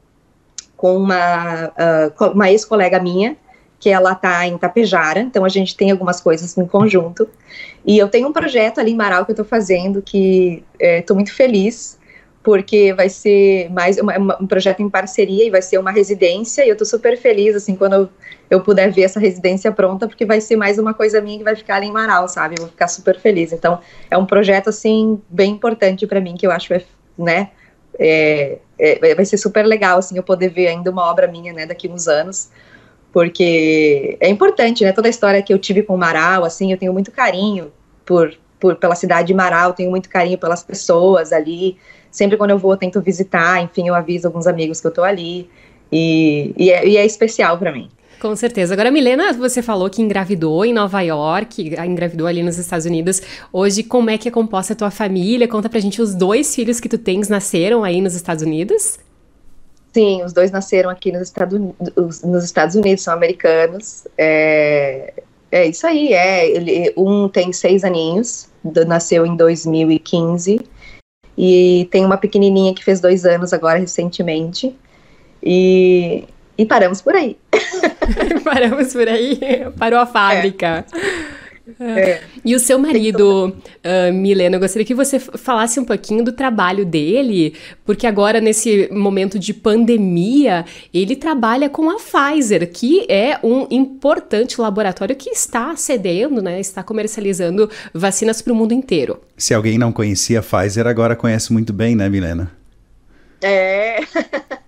com 0.75 0.97
uma 0.97 1.67
uh, 1.67 2.31
uma 2.33 2.49
ex-colega 2.49 2.99
minha 2.99 3.37
que 3.79 3.89
ela 3.89 4.11
está 4.11 4.45
em 4.45 4.57
Tapejara, 4.57 5.21
então 5.21 5.45
a 5.45 5.49
gente 5.49 5.75
tem 5.77 5.91
algumas 5.91 6.19
coisas 6.19 6.57
em 6.57 6.65
conjunto. 6.65 7.29
E 7.85 7.97
eu 7.97 8.09
tenho 8.09 8.27
um 8.27 8.33
projeto 8.33 8.79
ali 8.79 8.91
em 8.91 8.95
Marau 8.95 9.23
que 9.23 9.31
eu 9.31 9.33
estou 9.33 9.45
fazendo, 9.45 10.01
que 10.01 10.63
estou 10.79 11.13
é, 11.13 11.17
muito 11.17 11.33
feliz, 11.33 11.98
porque 12.41 12.93
vai 12.93 13.09
ser 13.09 13.69
mais 13.69 13.97
uma, 13.97 14.17
uma, 14.17 14.41
um 14.41 14.47
projeto 14.47 14.81
em 14.81 14.89
parceria 14.89 15.45
e 15.45 15.49
vai 15.49 15.61
ser 15.61 15.77
uma 15.77 15.91
residência, 15.91 16.63
e 16.63 16.69
eu 16.69 16.73
estou 16.73 16.87
super 16.87 17.17
feliz, 17.17 17.55
assim, 17.55 17.75
quando 17.75 17.93
eu, 17.93 18.09
eu, 18.49 18.61
puder 18.61 18.91
ver 18.91 19.03
essa 19.03 19.19
residência 19.19 19.71
pronta, 19.71 20.07
porque 20.07 20.25
vai 20.25 20.39
ser 20.39 20.55
mais 20.55 20.79
uma 20.79 20.93
coisa 20.93 21.19
minha 21.21 21.37
que 21.37 21.43
vai 21.43 21.55
ficar 21.55 21.83
em 21.83 21.91
Marau, 21.91 22.27
sabe? 22.27 22.55
Eu 22.55 22.61
vou 22.61 22.69
ficar 22.69 22.87
super 22.87 23.19
feliz. 23.19 23.51
Então, 23.51 23.79
é 24.09 24.17
um 24.17 24.25
projeto, 24.25 24.69
assim, 24.69 25.21
bem 25.29 25.51
importante 25.51 26.07
para 26.07 26.21
mim, 26.21 26.35
que 26.35 26.47
eu 26.47 26.51
acho, 26.51 26.73
né, 27.17 27.51
é, 27.99 28.59
é, 28.79 29.15
vai 29.15 29.25
ser 29.25 29.37
super 29.37 29.65
legal, 29.65 29.99
assim, 29.99 30.15
eu 30.15 30.23
poder 30.23 30.49
ver 30.49 30.67
ainda 30.67 30.89
uma 30.89 31.09
obra 31.09 31.27
minha, 31.27 31.51
né, 31.51 31.65
daqui 31.65 31.89
uns 31.89 32.07
anos, 32.07 32.49
porque 33.11 34.17
é 34.19 34.29
importante, 34.29 34.83
né? 34.83 34.91
Toda 34.91 35.07
a 35.07 35.09
história 35.09 35.41
que 35.41 35.53
eu 35.53 35.57
tive 35.57 35.81
com 35.81 35.97
Marau, 35.97 36.45
assim, 36.45 36.71
eu 36.71 36.77
tenho 36.77 36.93
muito 36.93 37.11
carinho 37.11 37.71
por, 38.05 38.33
por 38.59 38.75
pela 38.75 38.95
cidade 38.95 39.27
de 39.27 39.33
Marau, 39.33 39.73
tenho 39.73 39.89
muito 39.89 40.07
carinho 40.09 40.37
pelas 40.37 40.63
pessoas 40.63 41.33
ali. 41.33 41.77
Sempre 42.11 42.37
quando 42.37 42.51
eu 42.51 42.57
vou, 42.57 42.71
eu 42.71 42.77
tento 42.77 43.01
visitar, 43.01 43.61
enfim, 43.61 43.87
eu 43.87 43.95
aviso 43.95 44.27
alguns 44.27 44.47
amigos 44.47 44.81
que 44.81 44.87
eu 44.87 44.91
tô 44.91 45.03
ali. 45.03 45.49
E, 45.91 46.53
e, 46.57 46.71
é, 46.71 46.87
e 46.87 46.97
é 46.97 47.05
especial 47.05 47.57
para 47.57 47.71
mim. 47.71 47.89
Com 48.19 48.35
certeza. 48.35 48.73
Agora, 48.73 48.91
Milena, 48.91 49.31
você 49.31 49.61
falou 49.61 49.89
que 49.89 50.01
engravidou 50.01 50.65
em 50.65 50.73
Nova 50.73 51.01
York, 51.01 51.73
engravidou 51.85 52.27
ali 52.27 52.43
nos 52.43 52.57
Estados 52.57 52.85
Unidos. 52.85 53.21
Hoje, 53.51 53.81
como 53.81 54.09
é 54.09 54.17
que 54.17 54.27
é 54.27 54.31
composta 54.31 54.73
a 54.73 54.75
tua 54.75 54.91
família? 54.91 55.47
Conta 55.47 55.69
pra 55.69 55.79
gente 55.79 56.01
os 56.01 56.13
dois 56.13 56.53
filhos 56.53 56.81
que 56.81 56.89
tu 56.89 56.97
tens 56.97 57.29
nasceram 57.29 57.83
aí 57.83 58.01
nos 58.01 58.15
Estados 58.15 58.43
Unidos. 58.43 58.99
Sim, 59.93 60.23
os 60.23 60.33
dois 60.33 60.51
nasceram 60.51 60.89
aqui 60.89 61.11
nos 61.11 61.23
Estados 61.23 61.57
Unidos, 61.57 62.21
nos 62.21 62.43
Estados 62.43 62.75
Unidos 62.75 63.03
são 63.03 63.13
americanos. 63.13 64.05
É, 64.17 65.13
é 65.49 65.67
isso 65.67 65.87
aí, 65.87 66.13
é. 66.13 66.47
Ele, 66.49 66.93
um 66.97 67.29
tem 67.29 67.53
seis 67.53 67.85
aninhos, 67.85 68.49
nasceu 68.85 69.25
em 69.25 69.35
2015, 69.35 70.59
e 71.41 71.87
tem 71.89 72.05
uma 72.05 72.17
pequenininha 72.17 72.73
que 72.73 72.83
fez 72.83 72.99
dois 72.99 73.25
anos 73.25 73.53
agora 73.53 73.79
recentemente. 73.79 74.75
E, 75.41 76.25
e 76.57 76.65
paramos 76.65 77.01
por 77.01 77.15
aí. 77.15 77.37
paramos 78.43 78.91
por 78.91 79.07
aí, 79.07 79.39
parou 79.77 79.99
a 79.99 80.05
fábrica. 80.05 80.85
É. 80.93 81.38
É. 81.79 82.21
E 82.43 82.55
o 82.55 82.59
seu 82.59 82.79
marido, 82.79 83.47
uh, 83.49 84.13
Milena, 84.13 84.55
eu 84.55 84.59
gostaria 84.59 84.85
que 84.85 84.95
você 84.95 85.19
falasse 85.19 85.79
um 85.79 85.85
pouquinho 85.85 86.23
do 86.23 86.31
trabalho 86.31 86.85
dele, 86.85 87.53
porque 87.85 88.07
agora, 88.07 88.39
nesse 88.39 88.89
momento 88.91 89.37
de 89.37 89.53
pandemia, 89.53 90.65
ele 90.93 91.15
trabalha 91.15 91.69
com 91.69 91.89
a 91.89 91.97
Pfizer, 91.97 92.71
que 92.71 93.05
é 93.09 93.39
um 93.43 93.67
importante 93.69 94.59
laboratório 94.59 95.15
que 95.15 95.29
está 95.29 95.75
cedendo, 95.75 96.41
né, 96.41 96.59
está 96.59 96.83
comercializando 96.83 97.69
vacinas 97.93 98.41
para 98.41 98.53
o 98.53 98.55
mundo 98.55 98.73
inteiro. 98.73 99.19
Se 99.37 99.53
alguém 99.53 99.77
não 99.77 99.91
conhecia 99.91 100.39
a 100.39 100.43
Pfizer, 100.43 100.87
agora 100.87 101.15
conhece 101.15 101.51
muito 101.53 101.73
bem, 101.73 101.95
né, 101.95 102.09
Milena? 102.09 102.51
É. 103.41 103.99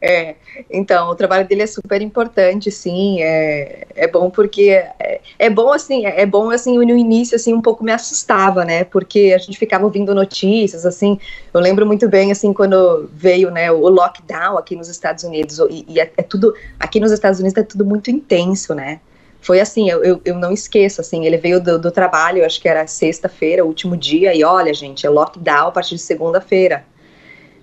É, 0.00 0.34
então, 0.70 1.10
o 1.10 1.14
trabalho 1.14 1.46
dele 1.48 1.62
é 1.62 1.66
super 1.66 2.02
importante, 2.02 2.70
sim, 2.70 3.20
é, 3.22 3.86
é 3.94 4.06
bom 4.06 4.28
porque, 4.28 4.70
é, 4.70 5.20
é 5.38 5.48
bom 5.48 5.72
assim, 5.72 6.04
é, 6.04 6.20
é 6.20 6.26
bom 6.26 6.50
assim, 6.50 6.76
no 6.76 6.96
início, 6.96 7.34
assim, 7.34 7.54
um 7.54 7.62
pouco 7.62 7.82
me 7.82 7.92
assustava, 7.92 8.64
né, 8.64 8.84
porque 8.84 9.32
a 9.34 9.38
gente 9.38 9.58
ficava 9.58 9.84
ouvindo 9.84 10.14
notícias, 10.14 10.84
assim, 10.84 11.18
eu 11.52 11.60
lembro 11.60 11.86
muito 11.86 12.08
bem, 12.08 12.30
assim, 12.30 12.52
quando 12.52 13.08
veio, 13.14 13.50
né, 13.50 13.70
o 13.70 13.88
lockdown 13.88 14.58
aqui 14.58 14.76
nos 14.76 14.88
Estados 14.88 15.24
Unidos, 15.24 15.58
e, 15.70 15.86
e 15.88 16.00
é, 16.00 16.12
é, 16.16 16.22
tudo, 16.22 16.54
aqui 16.78 17.00
nos 17.00 17.10
Estados 17.10 17.40
Unidos 17.40 17.56
é 17.56 17.62
tudo 17.62 17.84
muito 17.84 18.10
intenso, 18.10 18.74
né, 18.74 19.00
foi 19.40 19.60
assim, 19.60 19.88
eu, 19.88 20.04
eu, 20.04 20.20
eu 20.24 20.34
não 20.34 20.52
esqueço, 20.52 21.00
assim, 21.00 21.24
ele 21.24 21.38
veio 21.38 21.58
do, 21.58 21.78
do 21.78 21.90
trabalho, 21.90 22.44
acho 22.44 22.60
que 22.60 22.68
era 22.68 22.86
sexta-feira, 22.86 23.64
último 23.64 23.96
dia, 23.96 24.34
e 24.34 24.44
olha, 24.44 24.74
gente, 24.74 25.06
é 25.06 25.10
lockdown 25.10 25.68
a 25.68 25.72
partir 25.72 25.94
de 25.94 26.02
segunda-feira, 26.02 26.84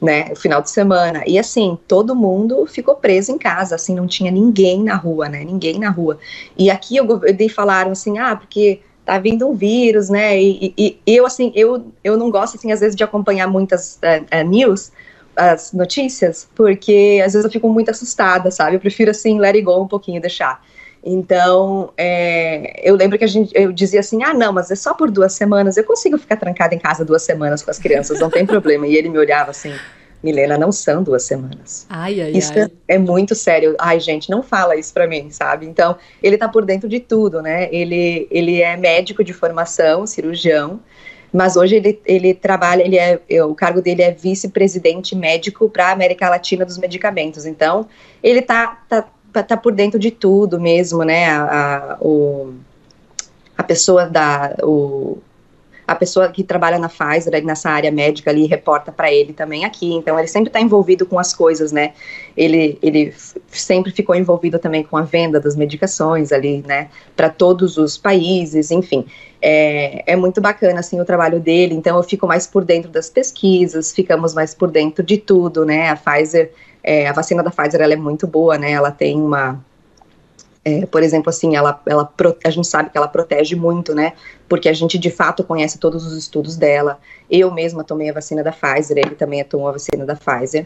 né, 0.03 0.27
o 0.31 0.36
final 0.36 0.62
de 0.62 0.69
semana. 0.69 1.24
E 1.25 1.39
assim, 1.39 1.77
todo 1.88 2.13
mundo 2.13 2.65
ficou 2.67 2.95
preso 2.95 3.31
em 3.31 3.38
casa, 3.38 3.75
assim, 3.75 3.95
não 3.95 4.05
tinha 4.05 4.29
ninguém 4.29 4.83
na 4.83 4.95
rua, 4.95 5.29
né, 5.29 5.45
ninguém 5.45 5.79
na 5.79 5.89
rua. 5.89 6.19
E 6.57 6.69
aqui 6.69 6.98
eu, 6.98 7.07
eu 7.07 7.50
falaram 7.50 7.91
assim, 7.91 8.17
ah, 8.19 8.36
porque 8.36 8.81
tá 9.05 9.17
vindo 9.17 9.48
um 9.48 9.55
vírus, 9.55 10.10
né, 10.10 10.39
e, 10.39 10.74
e, 10.77 11.00
e, 11.07 11.15
eu, 11.15 11.25
assim, 11.25 11.53
eu, 11.55 11.86
eu 12.03 12.17
não 12.17 12.29
gosto, 12.29 12.57
assim, 12.57 12.72
às 12.72 12.81
vezes 12.81 12.95
de 12.95 13.03
acompanhar 13.03 13.48
muitas 13.48 13.95
uh, 13.95 14.41
uh, 14.41 14.48
news, 14.48 14.91
as 15.36 15.72
notícias, 15.72 16.48
porque 16.53 17.22
às 17.25 17.33
vezes 17.33 17.45
eu 17.45 17.51
fico 17.51 17.69
muito 17.69 17.89
assustada, 17.89 18.51
sabe, 18.51 18.75
eu 18.75 18.79
prefiro, 18.79 19.10
assim, 19.12 19.39
let 19.39 19.55
it 19.55 19.63
go 19.63 19.81
um 19.81 19.88
pouquinho, 19.88 20.22
deixar. 20.22 20.62
Então, 21.05 21.91
é, 21.98 22.79
eu 22.81 22.95
lembro 22.95 23.17
que 23.17 23.25
a 23.25 23.27
gente, 23.27 23.51
eu 23.53 23.74
dizia 23.74 24.00
assim, 24.00 24.24
ah, 24.24 24.33
não, 24.33 24.53
mas 24.53 24.72
é 24.72 24.75
só 24.75 24.93
por 24.93 25.12
duas 25.12 25.33
semanas, 25.33 25.75
eu 25.75 25.83
consigo 25.83 26.17
ficar 26.17 26.38
trancada 26.38 26.74
em 26.74 26.79
casa 26.79 27.03
duas 27.03 27.24
semanas 27.24 27.62
com 27.62 27.69
as 27.69 27.77
crianças, 27.77 28.19
não 28.19 28.29
tem 28.29 28.45
problema. 28.45 28.88
E 28.88 28.95
ele 28.95 29.10
me 29.10 29.17
olhava 29.17 29.51
assim, 29.51 29.74
Milena, 30.24 30.57
não 30.57 30.72
são 30.72 31.03
duas 31.03 31.24
semanas. 31.24 31.86
Ai, 31.89 32.22
ai, 32.22 32.31
isso 32.31 32.53
ai. 32.57 32.72
é 32.88 32.98
muito 32.98 33.36
sério. 33.36 33.75
Ai, 33.77 34.00
gente, 34.00 34.29
não 34.29 34.41
fala 34.41 34.77
isso 34.77 34.93
pra 34.93 35.05
mim, 35.05 35.29
sabe? 35.29 35.65
Então, 35.65 35.98
ele 36.22 36.38
tá 36.38 36.48
por 36.48 36.63
dentro 36.63 36.88
de 36.88 37.01
tudo, 37.01 37.41
né? 37.41 37.67
Ele, 37.74 38.25
ele 38.31 38.62
é 38.62 38.77
médico 38.77 39.22
de 39.22 39.33
formação, 39.33 40.07
cirurgião, 40.07 40.79
mas 41.33 41.57
hoje 41.57 41.75
ele, 41.75 42.00
ele 42.05 42.33
trabalha, 42.33 42.83
ele 42.83 42.98
é, 42.98 43.19
o 43.43 43.53
cargo 43.53 43.81
dele 43.81 44.03
é 44.03 44.12
vice-presidente 44.12 45.15
médico 45.15 45.69
para 45.69 45.88
a 45.88 45.91
América 45.91 46.29
Latina 46.29 46.63
dos 46.63 46.77
medicamentos. 46.77 47.45
Então, 47.45 47.88
ele 48.22 48.41
tá, 48.41 48.81
tá 48.88 49.05
tá 49.42 49.58
por 49.58 49.74
dentro 49.74 49.98
de 49.98 50.12
tudo 50.12 50.60
mesmo, 50.60 51.04
né? 51.04 51.28
A, 51.28 51.44
a, 51.44 51.98
o, 52.02 52.54
a 53.58 53.63
pessoa 53.63 54.06
da. 54.06 54.56
O, 54.62 55.18
a 55.86 55.96
pessoa 55.96 56.30
que 56.30 56.44
trabalha 56.44 56.80
na 56.80 56.88
Pfizer, 56.88 57.44
nessa 57.44 57.70
área 57.70 57.92
médica 57.92 58.32
ali, 58.32 58.46
reporta 58.46 58.92
para 58.92 59.12
ele 59.12 59.34
também 59.34 59.66
aqui. 59.66 59.94
Então, 59.94 60.18
ele 60.18 60.28
sempre 60.28 60.48
está 60.48 60.62
envolvido 60.62 61.06
com 61.06 61.20
as 61.20 61.34
coisas, 61.34 61.72
né? 61.72 61.94
Ele, 62.38 62.78
ele 62.82 63.13
sempre 63.50 63.92
ficou 63.92 64.16
envolvido 64.16 64.58
também 64.60 64.84
com 64.84 64.96
a 64.96 65.02
venda 65.02 65.40
das 65.40 65.56
medicações 65.56 66.32
ali, 66.32 66.63
né? 66.66 66.90
Para 67.16 67.30
todos 67.30 67.78
os 67.78 67.98
países, 67.98 68.72
enfim. 68.72 69.06
É, 69.42 70.13
é 70.13 70.16
muito 70.16 70.40
bacana, 70.40 70.80
assim, 70.80 71.02
o 71.02 71.06
trabalho 71.06 71.40
dele. 71.40 71.75
Então, 71.75 71.98
eu 71.98 72.04
fico 72.04 72.25
mais 72.25 72.48
por 72.48 72.63
dentro 72.63 72.90
das 72.90 73.10
pesquisas, 73.10 73.92
ficamos 73.92 74.34
mais 74.34 74.56
por 74.56 74.72
dentro 74.72 75.04
de 75.04 75.18
tudo, 75.18 75.66
né? 75.66 75.90
A 75.90 75.98
Pfizer 75.98 76.52
é, 76.84 77.08
a 77.08 77.13
vacina 77.13 77.42
da 77.42 77.50
Pfizer 77.50 77.82
ela 77.82 77.94
é 77.94 77.98
muito 77.98 78.28
boa, 78.28 78.58
né? 78.58 78.72
Ela 78.72 78.92
tem 78.92 79.22
uma 79.22 79.63
é, 80.66 80.86
por 80.86 81.04
exemplo, 81.04 81.30
assim, 81.30 81.56
ela, 81.56 81.82
ela, 81.86 82.10
a 82.44 82.50
gente 82.50 82.68
sabe 82.68 82.90
que 82.90 82.98
ela 82.98 83.08
protege 83.08 83.56
muito, 83.56 83.94
né? 83.94 84.13
Porque 84.48 84.70
a 84.70 84.74
gente 84.74 84.98
de 84.98 85.12
fato 85.12 85.44
conhece 85.44 85.78
todos 85.78 86.06
os 86.06 86.18
estudos 86.18 86.56
dela. 86.56 87.00
Eu 87.30 87.52
mesma 87.52 87.84
tomei 87.84 88.10
a 88.10 88.13
vacina 88.13 88.42
da 88.42 88.52
Pfizer, 88.52 88.98
ele 88.98 89.16
também 89.16 89.44
tomou 89.44 89.68
a 89.68 89.74
vacina 89.74 90.06
da 90.06 90.16
Pfizer. 90.16 90.66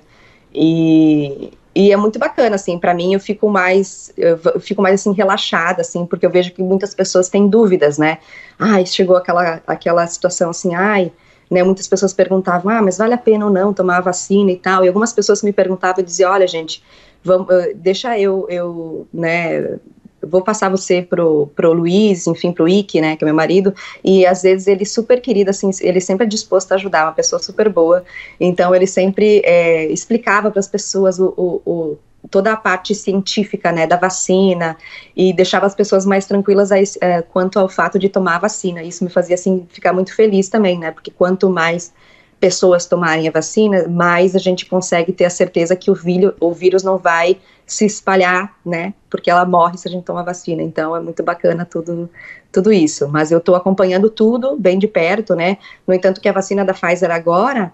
E, 0.54 1.52
e 1.74 1.92
é 1.92 1.98
muito 1.98 2.20
bacana, 2.20 2.56
assim, 2.56 2.78
para 2.78 2.94
mim 2.94 3.14
eu 3.14 3.20
fico 3.20 3.50
mais, 3.50 4.14
eu 4.16 4.60
fico 4.60 4.82
mais 4.84 5.02
assim 5.02 5.14
relaxada, 5.14 5.82
assim, 5.82 6.06
porque 6.06 6.26
eu 6.26 6.30
vejo 6.30 6.52
que 6.52 6.62
muitas 6.62 6.94
pessoas 6.94 7.28
têm 7.28 7.48
dúvidas, 7.48 7.98
né? 7.98 8.20
Ai, 8.58 8.86
chegou 8.86 9.16
aquela, 9.16 9.62
aquela 9.66 10.06
situação 10.06 10.52
assim, 10.52 10.76
ai, 10.76 11.12
né, 11.50 11.64
muitas 11.64 11.88
pessoas 11.88 12.14
perguntavam, 12.14 12.72
ah, 12.72 12.82
mas 12.82 12.98
vale 12.98 13.14
a 13.14 13.18
pena 13.18 13.46
ou 13.46 13.52
não 13.52 13.74
tomar 13.74 13.98
a 13.98 14.02
vacina 14.02 14.52
e 14.52 14.58
tal, 14.58 14.84
e 14.84 14.88
algumas 14.88 15.14
pessoas 15.14 15.42
me 15.42 15.54
perguntavam 15.54 16.02
e 16.02 16.06
diziam, 16.06 16.32
olha 16.32 16.48
gente, 16.48 16.84
vamos, 17.24 17.50
eh, 17.50 17.74
deixa 17.74 18.18
eu, 18.20 18.46
eu, 18.50 19.08
né, 19.14 19.80
vou 20.22 20.42
passar 20.42 20.70
você 20.70 21.02
pro, 21.02 21.48
pro 21.56 21.74
Luiz, 21.74 22.28
enfim, 22.28 22.52
pro 22.52 22.68
Ike, 22.68 23.00
né, 23.02 23.16
que 23.16 23.24
é 23.24 23.26
meu 23.26 23.36
marido, 23.36 23.74
e 24.04 24.26
às 24.26 24.42
vezes 24.42 24.68
ele 24.68 24.86
super 24.86 25.22
querido, 25.22 25.50
assim, 25.50 25.70
ele 25.82 26.02
sempre 26.02 26.26
é 26.26 26.30
disposto 26.30 26.72
a 26.72 26.76
ajudar, 26.76 27.06
uma 27.06 27.14
pessoa 27.14 27.42
super 27.42 27.70
boa, 27.70 28.04
então 28.40 28.74
ele 28.74 28.88
sempre 28.88 29.42
é, 29.46 29.86
explicava 29.86 30.50
para 30.50 30.60
as 30.60 30.68
pessoas 30.68 31.20
o, 31.20 31.34
o, 31.38 31.62
o 31.66 31.98
toda 32.30 32.52
a 32.52 32.58
parte 32.58 32.94
científica, 32.94 33.72
né, 33.72 33.88
da 33.88 33.96
vacina 33.96 34.76
e 35.16 35.32
deixava 35.32 35.66
as 35.66 35.76
pessoas 35.76 36.06
mais 36.06 36.26
tranquilas 36.26 36.72
a, 36.72 36.78
é, 36.78 37.22
quanto 37.22 37.60
ao 37.60 37.70
fato 37.70 37.98
de 37.98 38.10
tomar 38.10 38.36
a 38.36 38.40
vacina. 38.40 38.84
Isso 38.84 39.04
me 39.04 39.10
fazia 39.10 39.36
assim 39.36 39.66
ficar 39.70 39.94
muito 39.94 40.14
feliz 40.14 40.50
também, 40.50 40.78
né, 40.78 40.92
porque 40.92 41.12
quanto 41.12 41.50
mais 41.50 41.94
pessoas 42.40 42.86
tomarem 42.86 43.28
a 43.28 43.32
vacina, 43.32 43.88
mais 43.88 44.36
a 44.36 44.40
gente 44.40 44.66
consegue 44.66 45.12
ter 45.12 45.26
a 45.26 45.30
certeza 45.30 45.76
que 45.76 45.90
o, 45.90 45.96
vírus, 45.96 46.34
o 46.40 46.52
vírus 46.54 46.84
não 46.84 46.98
vai 46.98 47.38
se 47.66 47.86
espalhar, 47.86 48.56
né, 48.66 48.94
porque 49.10 49.30
ela 49.30 49.44
morre 49.46 49.78
se 49.78 49.88
a 49.88 49.92
gente 49.92 50.06
tomar 50.06 50.24
vacina. 50.24 50.62
Então 50.62 50.96
é 50.96 51.00
muito 51.00 51.24
bacana 51.24 51.66
tudo 51.66 52.10
tudo 52.52 52.72
isso. 52.72 53.08
Mas 53.10 53.30
eu 53.32 53.40
estou 53.40 53.56
acompanhando 53.56 54.10
tudo 54.10 54.58
bem 54.58 54.80
de 54.80 54.88
perto, 54.88 55.36
né. 55.36 55.58
No 55.86 55.94
entanto, 55.94 56.22
que 56.22 56.30
a 56.30 56.32
vacina 56.32 56.64
da 56.64 56.74
Pfizer 56.74 57.12
agora 57.12 57.74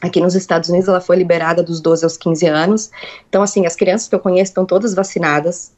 Aqui 0.00 0.18
nos 0.20 0.34
Estados 0.34 0.70
Unidos 0.70 0.88
ela 0.88 1.00
foi 1.00 1.16
liberada 1.16 1.62
dos 1.62 1.80
12 1.80 2.04
aos 2.04 2.16
15 2.16 2.46
anos. 2.46 2.90
Então, 3.28 3.42
assim, 3.42 3.66
as 3.66 3.76
crianças 3.76 4.08
que 4.08 4.14
eu 4.14 4.20
conheço 4.20 4.50
estão 4.50 4.64
todas 4.64 4.94
vacinadas. 4.94 5.72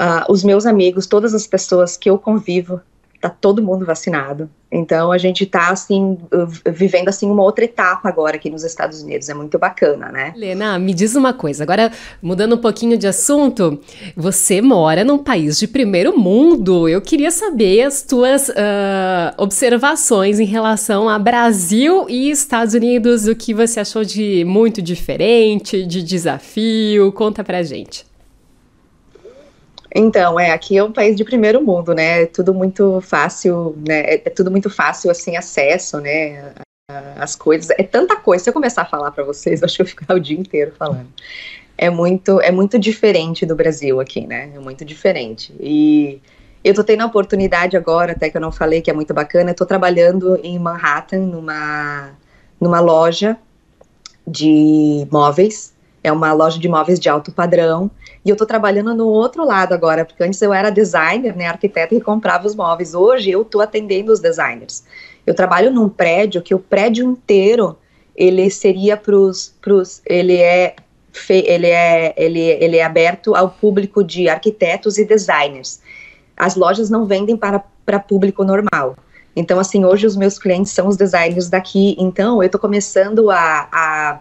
Uh, 0.00 0.32
os 0.32 0.42
meus 0.42 0.66
amigos, 0.66 1.06
todas 1.06 1.32
as 1.32 1.46
pessoas 1.46 1.96
que 1.96 2.10
eu 2.10 2.18
convivo, 2.18 2.80
tá 3.22 3.30
todo 3.30 3.62
mundo 3.62 3.86
vacinado. 3.86 4.50
Então 4.70 5.12
a 5.12 5.18
gente 5.18 5.46
tá 5.46 5.68
assim 5.68 6.18
vivendo 6.66 7.08
assim 7.08 7.30
uma 7.30 7.42
outra 7.42 7.64
etapa 7.64 8.08
agora 8.08 8.36
aqui 8.36 8.50
nos 8.50 8.64
Estados 8.64 9.00
Unidos, 9.02 9.28
é 9.28 9.34
muito 9.34 9.58
bacana, 9.58 10.10
né? 10.10 10.32
Helena, 10.34 10.76
me 10.78 10.92
diz 10.92 11.14
uma 11.14 11.32
coisa, 11.32 11.62
agora 11.62 11.92
mudando 12.20 12.56
um 12.56 12.58
pouquinho 12.58 12.98
de 12.98 13.06
assunto, 13.06 13.78
você 14.16 14.60
mora 14.60 15.04
num 15.04 15.18
país 15.18 15.58
de 15.58 15.68
primeiro 15.68 16.18
mundo. 16.18 16.88
Eu 16.88 17.00
queria 17.00 17.30
saber 17.30 17.82
as 17.82 18.02
tuas 18.02 18.48
uh, 18.48 18.52
observações 19.36 20.40
em 20.40 20.46
relação 20.46 21.08
a 21.08 21.16
Brasil 21.18 22.06
e 22.08 22.30
Estados 22.30 22.74
Unidos, 22.74 23.28
o 23.28 23.36
que 23.36 23.54
você 23.54 23.78
achou 23.78 24.02
de 24.02 24.44
muito 24.44 24.82
diferente, 24.82 25.86
de 25.86 26.02
desafio, 26.02 27.12
conta 27.12 27.44
pra 27.44 27.62
gente. 27.62 28.10
Então, 29.94 30.40
é, 30.40 30.50
aqui 30.50 30.76
é 30.76 30.84
um 30.84 30.92
país 30.92 31.16
de 31.16 31.24
primeiro 31.24 31.62
mundo, 31.62 31.94
né? 31.94 32.22
É 32.22 32.26
tudo 32.26 32.54
muito 32.54 33.00
fácil, 33.02 33.76
né? 33.86 34.00
É, 34.00 34.14
é 34.14 34.30
tudo 34.30 34.50
muito 34.50 34.70
fácil, 34.70 35.10
assim, 35.10 35.36
acesso, 35.36 36.00
né? 36.00 36.54
As 37.16 37.36
coisas. 37.36 37.70
É 37.78 37.82
tanta 37.82 38.16
coisa. 38.16 38.44
Se 38.44 38.50
eu 38.50 38.54
começar 38.54 38.82
a 38.82 38.86
falar 38.86 39.10
para 39.10 39.24
vocês, 39.24 39.62
acho 39.64 39.76
que 39.76 39.82
eu 39.82 39.86
ficar 39.86 40.14
o 40.14 40.20
dia 40.20 40.38
inteiro 40.38 40.72
falando. 40.78 41.08
É 41.76 41.90
muito, 41.90 42.40
é 42.40 42.50
muito 42.50 42.78
diferente 42.78 43.44
do 43.44 43.54
Brasil 43.54 44.00
aqui, 44.00 44.26
né? 44.26 44.50
É 44.54 44.58
muito 44.58 44.84
diferente. 44.84 45.54
E 45.60 46.20
eu 46.64 46.74
tô 46.74 46.82
tendo 46.84 47.02
a 47.02 47.06
oportunidade 47.06 47.76
agora, 47.76 48.12
até 48.12 48.30
que 48.30 48.36
eu 48.36 48.40
não 48.40 48.52
falei, 48.52 48.80
que 48.80 48.90
é 48.90 48.94
muito 48.94 49.12
bacana. 49.12 49.50
Eu 49.50 49.54
tô 49.54 49.66
trabalhando 49.66 50.38
em 50.42 50.58
Manhattan, 50.58 51.20
numa, 51.20 52.12
numa 52.60 52.80
loja 52.80 53.36
de 54.26 55.06
móveis 55.10 55.72
é 56.02 56.10
uma 56.10 56.32
loja 56.32 56.58
de 56.58 56.68
móveis 56.68 56.98
de 56.98 57.08
alto 57.08 57.32
padrão, 57.32 57.90
e 58.24 58.30
eu 58.30 58.34
estou 58.34 58.46
trabalhando 58.46 58.94
no 58.94 59.06
outro 59.06 59.44
lado 59.44 59.72
agora, 59.72 60.04
porque 60.04 60.22
antes 60.22 60.40
eu 60.42 60.52
era 60.52 60.70
designer, 60.70 61.36
né, 61.36 61.46
arquiteta 61.46 61.94
que 61.94 62.00
comprava 62.00 62.46
os 62.46 62.54
móveis. 62.54 62.94
Hoje 62.94 63.30
eu 63.30 63.42
estou 63.42 63.60
atendendo 63.60 64.12
os 64.12 64.20
designers. 64.20 64.84
Eu 65.26 65.34
trabalho 65.34 65.70
num 65.70 65.88
prédio 65.88 66.42
que 66.42 66.54
o 66.54 66.58
prédio 66.58 67.04
inteiro 67.04 67.76
ele 68.14 68.50
seria 68.50 68.96
para 68.96 69.16
os, 69.16 69.54
ele 70.06 70.36
é 70.36 70.76
ele 71.28 71.66
é, 71.66 72.14
ele, 72.16 72.40
ele 72.40 72.76
é 72.78 72.84
aberto 72.84 73.34
ao 73.34 73.50
público 73.50 74.02
de 74.02 74.28
arquitetos 74.28 74.98
e 74.98 75.04
designers. 75.04 75.80
As 76.36 76.56
lojas 76.56 76.88
não 76.88 77.04
vendem 77.04 77.36
para, 77.36 77.62
para 77.84 78.00
público 78.00 78.44
normal. 78.44 78.96
Então, 79.34 79.58
assim, 79.58 79.84
hoje 79.84 80.06
os 80.06 80.16
meus 80.16 80.38
clientes 80.38 80.72
são 80.72 80.88
os 80.88 80.96
designers 80.96 81.48
daqui. 81.48 81.96
Então, 81.98 82.42
eu 82.42 82.46
estou 82.46 82.60
começando 82.60 83.30
a, 83.30 83.68
a, 83.70 84.18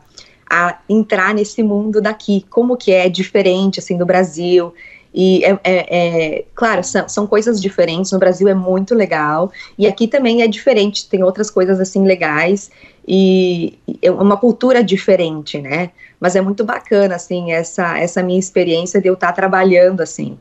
a, 0.51 0.79
entrar 0.89 1.33
nesse 1.33 1.63
mundo 1.63 2.01
daqui. 2.01 2.45
Como 2.49 2.75
que 2.75 2.91
é 2.91 3.07
diferente, 3.07 3.79
assim, 3.79 3.97
do 3.97 4.05
Brasil. 4.05 4.73
E, 5.13 5.43
é, 5.45 5.59
é, 5.63 6.35
é 6.35 6.45
claro, 6.53 6.83
são, 6.83 7.07
são, 7.07 7.25
coisas 7.25 7.61
diferentes. 7.61 8.11
No 8.11 8.19
Brasil 8.19 8.49
é 8.49 8.53
muito 8.53 8.93
legal. 8.93 9.49
E 9.77 9.87
aqui 9.87 10.07
também 10.07 10.41
é 10.41 10.47
diferente. 10.47 11.07
Tem 11.07 11.23
outras 11.23 11.49
coisas, 11.49 11.79
assim, 11.79 12.03
legais. 12.03 12.69
E 13.07 13.79
é 14.01 14.11
uma 14.11 14.35
cultura 14.35 14.83
diferente, 14.83 15.61
né? 15.61 15.91
Mas 16.19 16.35
é 16.35 16.41
muito 16.41 16.65
bacana, 16.65 17.15
assim, 17.15 17.53
essa, 17.53 17.97
essa 17.97 18.21
minha 18.21 18.39
experiência 18.39 19.01
de 19.01 19.07
eu 19.07 19.13
estar 19.13 19.31
trabalhando, 19.31 20.01
assim. 20.01 20.37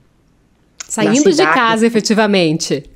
Saindo 0.88 1.30
de 1.30 1.44
casa, 1.44 1.86
efetivamente 1.86 2.90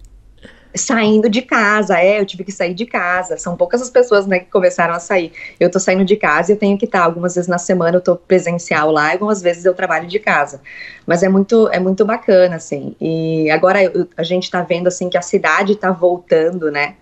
saindo 0.74 1.28
de 1.28 1.40
casa, 1.42 1.98
é, 1.98 2.20
eu 2.20 2.26
tive 2.26 2.42
que 2.44 2.50
sair 2.50 2.74
de 2.74 2.84
casa. 2.84 3.36
São 3.38 3.56
poucas 3.56 3.80
as 3.80 3.90
pessoas, 3.90 4.26
né, 4.26 4.40
que 4.40 4.50
começaram 4.50 4.94
a 4.94 4.98
sair. 4.98 5.32
Eu 5.58 5.70
tô 5.70 5.78
saindo 5.78 6.04
de 6.04 6.16
casa 6.16 6.50
e 6.50 6.54
eu 6.54 6.58
tenho 6.58 6.76
que 6.76 6.84
estar, 6.84 7.04
algumas 7.04 7.34
vezes 7.34 7.48
na 7.48 7.58
semana 7.58 7.96
eu 7.96 8.00
tô 8.00 8.16
presencial 8.16 8.90
lá, 8.90 9.12
algumas 9.12 9.40
vezes 9.40 9.64
eu 9.64 9.74
trabalho 9.74 10.06
de 10.06 10.18
casa. 10.18 10.60
Mas 11.06 11.22
é 11.22 11.28
muito, 11.28 11.68
é 11.70 11.78
muito 11.78 12.04
bacana, 12.04 12.56
assim. 12.56 12.96
E 13.00 13.50
agora 13.50 13.82
eu, 13.84 14.08
a 14.16 14.22
gente 14.22 14.50
tá 14.50 14.62
vendo, 14.62 14.88
assim, 14.88 15.08
que 15.08 15.16
a 15.16 15.22
cidade 15.22 15.76
tá 15.76 15.92
voltando, 15.92 16.70
né, 16.70 16.96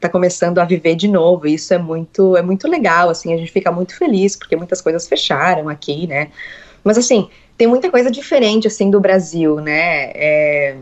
tá 0.00 0.08
começando 0.08 0.58
a 0.58 0.64
viver 0.64 0.94
de 0.94 1.08
novo. 1.08 1.46
E 1.46 1.54
isso 1.54 1.74
é 1.74 1.78
muito, 1.78 2.36
é 2.36 2.42
muito 2.42 2.66
legal, 2.66 3.10
assim, 3.10 3.34
a 3.34 3.36
gente 3.36 3.52
fica 3.52 3.70
muito 3.70 3.96
feliz, 3.96 4.36
porque 4.36 4.56
muitas 4.56 4.80
coisas 4.80 5.06
fecharam 5.06 5.68
aqui, 5.68 6.06
né. 6.06 6.28
Mas, 6.82 6.96
assim, 6.96 7.28
tem 7.58 7.66
muita 7.66 7.90
coisa 7.90 8.10
diferente, 8.10 8.66
assim, 8.66 8.90
do 8.90 9.00
Brasil, 9.00 9.56
né, 9.56 10.12
é 10.14 10.76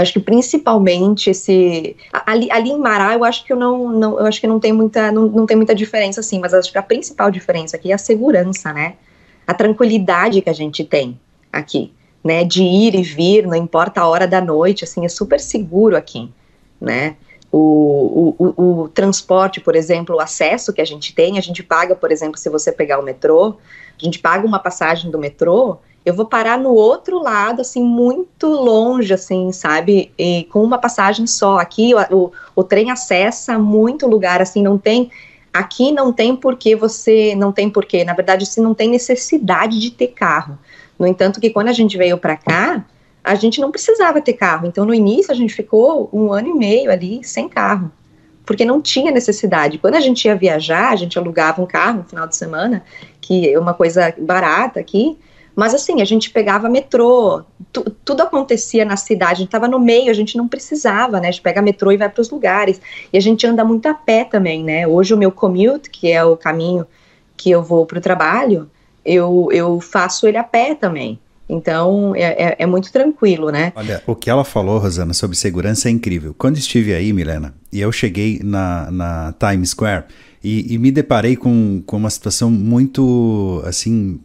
eu 0.00 0.02
acho 0.02 0.14
que 0.14 0.20
principalmente 0.20 1.28
esse 1.28 1.94
ali, 2.26 2.50
ali 2.50 2.70
em 2.70 2.78
Mará, 2.78 3.14
eu 3.14 3.22
acho 3.22 3.44
que 3.44 3.52
eu 3.52 3.56
não, 3.56 3.90
não 3.90 4.18
eu 4.18 4.26
acho 4.26 4.40
que 4.40 4.46
não 4.46 4.58
tem 4.58 4.72
muita 4.72 5.12
não, 5.12 5.26
não 5.26 5.44
tem 5.44 5.56
muita 5.56 5.74
diferença 5.74 6.20
assim, 6.20 6.38
mas 6.40 6.54
acho 6.54 6.72
que 6.72 6.78
a 6.78 6.82
principal 6.82 7.30
diferença 7.30 7.76
aqui 7.76 7.92
é 7.92 7.94
a 7.94 7.98
segurança, 7.98 8.72
né? 8.72 8.94
A 9.46 9.52
tranquilidade 9.52 10.40
que 10.40 10.48
a 10.48 10.54
gente 10.54 10.82
tem 10.84 11.20
aqui, 11.52 11.92
né? 12.24 12.44
De 12.44 12.62
ir 12.62 12.94
e 12.94 13.02
vir, 13.02 13.46
não 13.46 13.54
importa 13.54 14.00
a 14.00 14.08
hora 14.08 14.26
da 14.26 14.40
noite, 14.40 14.84
assim, 14.84 15.04
é 15.04 15.08
super 15.08 15.38
seguro 15.38 15.96
aqui, 15.96 16.32
né? 16.80 17.16
O, 17.52 18.34
o, 18.38 18.46
o, 18.46 18.80
o, 18.82 18.88
transporte, 18.88 19.60
por 19.60 19.76
exemplo, 19.76 20.16
o 20.16 20.20
acesso 20.20 20.72
que 20.72 20.80
a 20.80 20.84
gente 20.84 21.12
tem, 21.12 21.36
a 21.36 21.42
gente 21.42 21.62
paga, 21.62 21.94
por 21.96 22.10
exemplo, 22.10 22.38
se 22.38 22.48
você 22.48 22.70
pegar 22.72 22.98
o 23.00 23.02
metrô, 23.02 23.56
a 24.00 24.04
gente 24.04 24.18
paga 24.20 24.46
uma 24.46 24.60
passagem 24.60 25.10
do 25.10 25.18
metrô, 25.18 25.78
eu 26.04 26.14
vou 26.14 26.24
parar 26.24 26.58
no 26.58 26.70
outro 26.70 27.22
lado, 27.22 27.60
assim, 27.60 27.82
muito 27.82 28.46
longe, 28.46 29.12
assim, 29.12 29.52
sabe? 29.52 30.10
E 30.18 30.44
com 30.44 30.62
uma 30.62 30.78
passagem 30.78 31.26
só. 31.26 31.58
Aqui 31.58 31.92
o, 31.94 32.16
o, 32.16 32.32
o 32.56 32.64
trem 32.64 32.90
acessa 32.90 33.58
muito 33.58 34.06
lugar, 34.06 34.40
assim, 34.40 34.62
não 34.62 34.78
tem. 34.78 35.10
Aqui 35.52 35.92
não 35.92 36.12
tem 36.12 36.34
porque 36.34 36.74
você. 36.74 37.34
Não 37.34 37.52
tem 37.52 37.68
porquê. 37.68 38.04
Na 38.04 38.14
verdade, 38.14 38.44
assim, 38.44 38.62
não 38.62 38.74
tem 38.74 38.88
necessidade 38.88 39.78
de 39.78 39.90
ter 39.90 40.08
carro. 40.08 40.58
No 40.98 41.06
entanto, 41.06 41.40
que 41.40 41.50
quando 41.50 41.68
a 41.68 41.72
gente 41.72 41.98
veio 41.98 42.16
para 42.16 42.36
cá, 42.36 42.84
a 43.22 43.34
gente 43.34 43.60
não 43.60 43.70
precisava 43.70 44.22
ter 44.22 44.34
carro. 44.34 44.66
Então, 44.66 44.86
no 44.86 44.94
início, 44.94 45.30
a 45.30 45.36
gente 45.36 45.52
ficou 45.52 46.08
um 46.12 46.32
ano 46.32 46.48
e 46.48 46.54
meio 46.54 46.90
ali 46.90 47.22
sem 47.22 47.46
carro. 47.46 47.92
Porque 48.46 48.64
não 48.64 48.80
tinha 48.80 49.12
necessidade. 49.12 49.78
Quando 49.78 49.96
a 49.96 50.00
gente 50.00 50.24
ia 50.24 50.34
viajar, 50.34 50.92
a 50.92 50.96
gente 50.96 51.18
alugava 51.18 51.60
um 51.60 51.66
carro 51.66 51.98
no 51.98 52.04
final 52.04 52.26
de 52.26 52.34
semana, 52.34 52.82
que 53.20 53.52
é 53.52 53.58
uma 53.58 53.74
coisa 53.74 54.14
barata 54.18 54.80
aqui 54.80 55.18
mas 55.54 55.74
assim, 55.74 56.00
a 56.00 56.04
gente 56.04 56.30
pegava 56.30 56.68
metrô, 56.68 57.42
tu, 57.72 57.84
tudo 58.04 58.22
acontecia 58.22 58.84
na 58.84 58.96
cidade, 58.96 59.32
a 59.32 59.36
gente 59.36 59.48
estava 59.48 59.68
no 59.68 59.78
meio, 59.78 60.10
a 60.10 60.14
gente 60.14 60.36
não 60.36 60.48
precisava, 60.48 61.20
né? 61.20 61.28
A 61.28 61.30
gente 61.30 61.42
pega 61.42 61.60
metrô 61.60 61.92
e 61.92 61.96
vai 61.96 62.08
para 62.08 62.20
os 62.20 62.30
lugares. 62.30 62.80
E 63.12 63.18
a 63.18 63.20
gente 63.20 63.46
anda 63.46 63.64
muito 63.64 63.86
a 63.86 63.94
pé 63.94 64.24
também, 64.24 64.62
né? 64.62 64.86
Hoje 64.86 65.12
o 65.12 65.18
meu 65.18 65.32
commute, 65.32 65.90
que 65.90 66.10
é 66.10 66.24
o 66.24 66.36
caminho 66.36 66.86
que 67.36 67.50
eu 67.50 67.62
vou 67.62 67.86
para 67.86 67.98
o 67.98 68.00
trabalho, 68.00 68.70
eu, 69.04 69.48
eu 69.50 69.80
faço 69.80 70.26
ele 70.26 70.36
a 70.36 70.44
pé 70.44 70.74
também. 70.74 71.18
Então 71.48 72.14
é, 72.14 72.22
é, 72.22 72.56
é, 72.60 72.66
muito 72.66 72.92
tranquilo, 72.92 73.50
né? 73.50 73.72
Olha, 73.74 74.02
o 74.06 74.14
que 74.14 74.30
ela 74.30 74.44
falou, 74.44 74.78
Rosana, 74.78 75.12
sobre 75.12 75.36
segurança 75.36 75.88
é 75.88 75.90
incrível. 75.90 76.32
Quando 76.38 76.58
estive 76.58 76.94
aí, 76.94 77.12
Milena, 77.12 77.54
e 77.72 77.80
eu 77.80 77.90
cheguei 77.90 78.40
na, 78.42 78.88
na 78.90 79.34
Times 79.38 79.70
Square 79.70 80.04
e, 80.44 80.72
e 80.72 80.78
me 80.78 80.92
deparei 80.92 81.34
com, 81.34 81.82
com 81.84 81.96
uma 81.96 82.10
situação 82.10 82.50
muito, 82.50 83.60
assim, 83.66 84.20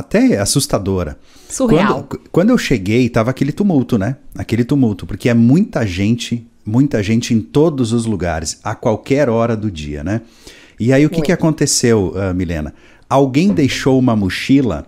até 0.00 0.38
assustadora. 0.38 1.18
Surreal. 1.48 2.04
Quando, 2.04 2.22
quando 2.30 2.50
eu 2.50 2.58
cheguei, 2.58 3.08
tava 3.08 3.30
aquele 3.30 3.52
tumulto, 3.52 3.96
né? 3.96 4.16
Aquele 4.36 4.64
tumulto, 4.64 5.06
porque 5.06 5.28
é 5.28 5.34
muita 5.34 5.86
gente, 5.86 6.46
muita 6.64 7.02
gente 7.02 7.32
em 7.32 7.40
todos 7.40 7.92
os 7.92 8.06
lugares, 8.06 8.58
a 8.62 8.74
qualquer 8.74 9.28
hora 9.28 9.56
do 9.56 9.70
dia, 9.70 10.02
né? 10.02 10.22
E 10.78 10.92
aí 10.92 11.04
o 11.04 11.10
que, 11.10 11.20
que 11.20 11.32
aconteceu, 11.32 12.14
uh, 12.16 12.34
Milena? 12.34 12.74
Alguém 13.08 13.52
deixou 13.52 13.98
uma 13.98 14.16
mochila 14.16 14.86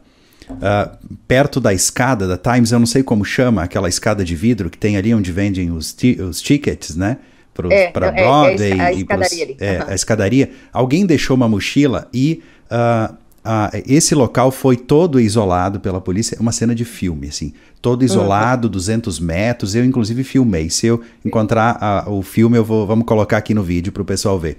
uh, 0.49 0.97
perto 1.29 1.61
da 1.61 1.75
escada 1.75 2.27
da 2.27 2.39
Times, 2.39 2.73
eu 2.73 2.79
não 2.79 2.87
sei 2.87 3.03
como 3.03 3.25
chama, 3.25 3.63
aquela 3.63 3.89
escada 3.89 4.25
de 4.25 4.35
vidro 4.35 4.71
que 4.71 4.79
tem 4.79 4.97
ali 4.97 5.15
onde 5.15 5.31
vendem 5.31 5.71
os, 5.71 5.95
os 6.29 6.41
tickets, 6.41 6.97
né? 6.97 7.19
Para 7.53 7.69
é, 7.75 7.93
Broadway. 7.93 8.73
É, 8.73 8.77
é 8.77 8.81
a, 8.81 8.93
escadaria 8.93 9.07
pros, 9.07 9.33
ali. 9.33 9.57
É, 9.61 9.79
uhum. 9.79 9.85
a 9.89 9.95
escadaria. 9.95 10.51
Alguém 10.73 11.05
deixou 11.05 11.37
uma 11.37 11.49
mochila 11.49 12.09
e 12.13 12.43
uh, 12.71 13.15
ah, 13.45 13.71
esse 13.87 14.15
local 14.15 14.51
foi 14.53 14.77
todo 14.77 15.19
isolado 15.21 15.81
pela 15.81 16.01
polícia, 16.01 16.37
é 16.37 16.41
uma 16.41 16.53
cena 16.53 16.75
de 16.75 16.85
filme, 16.85 17.29
assim, 17.29 17.53
todo 17.81 18.05
isolado, 18.05 18.69
uhum. 18.69 18.73
200 18.73 19.19
metros, 19.19 19.75
eu 19.75 19.85
inclusive 19.85 20.23
filmei, 20.23 20.71
se 20.71 20.87
eu 20.87 21.01
encontrar 21.25 21.77
a, 21.81 22.09
o 22.09 22.23
filme 22.23 22.57
eu 22.57 22.65
vou, 22.65 22.87
vamos 22.87 23.05
colocar 23.05 23.39
aqui 23.39 23.53
no 23.53 23.63
vídeo 23.63 23.93
para 23.93 24.03
o 24.03 24.05
pessoal 24.05 24.39
ver. 24.39 24.59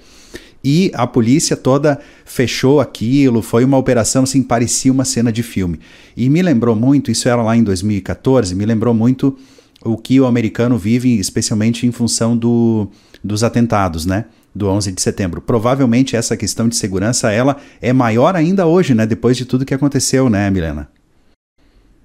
E 0.64 0.92
a 0.94 1.06
polícia 1.06 1.58
toda 1.58 2.00
fechou 2.26 2.80
aquilo, 2.80 3.42
foi 3.42 3.66
uma 3.66 3.78
operação 3.78 4.24
assim, 4.24 4.42
parecia 4.42 4.92
uma 4.92 5.04
cena 5.04 5.32
de 5.32 5.44
filme. 5.44 5.80
E 6.16 6.30
me 6.30 6.42
lembrou 6.42 6.76
muito, 6.76 7.12
isso 7.12 7.28
era 7.28 7.42
lá 7.42 7.56
em 7.56 7.64
2014, 7.64 8.56
me 8.56 8.66
lembrou 8.66 8.94
muito 8.94 9.38
o 9.84 9.98
que 9.98 10.20
o 10.20 10.26
americano 10.26 10.78
vive, 10.78 11.20
especialmente 11.20 11.86
em 11.86 11.92
função 11.92 12.36
do, 12.38 12.88
dos 13.22 13.44
atentados, 13.44 14.06
né? 14.06 14.26
Do 14.54 14.70
11 14.70 14.92
de 14.92 15.02
setembro. 15.02 15.42
Provavelmente 15.42 16.16
essa 16.16 16.38
questão 16.38 16.68
de 16.68 16.76
segurança 16.76 17.32
ela 17.32 17.58
é 17.82 17.92
maior 17.92 18.36
ainda 18.36 18.66
hoje, 18.66 18.94
né? 18.94 19.06
Depois 19.06 19.36
de 19.36 19.46
tudo 19.46 19.66
que 19.66 19.74
aconteceu, 19.74 20.30
né, 20.30 20.50
Milena? 20.50 20.90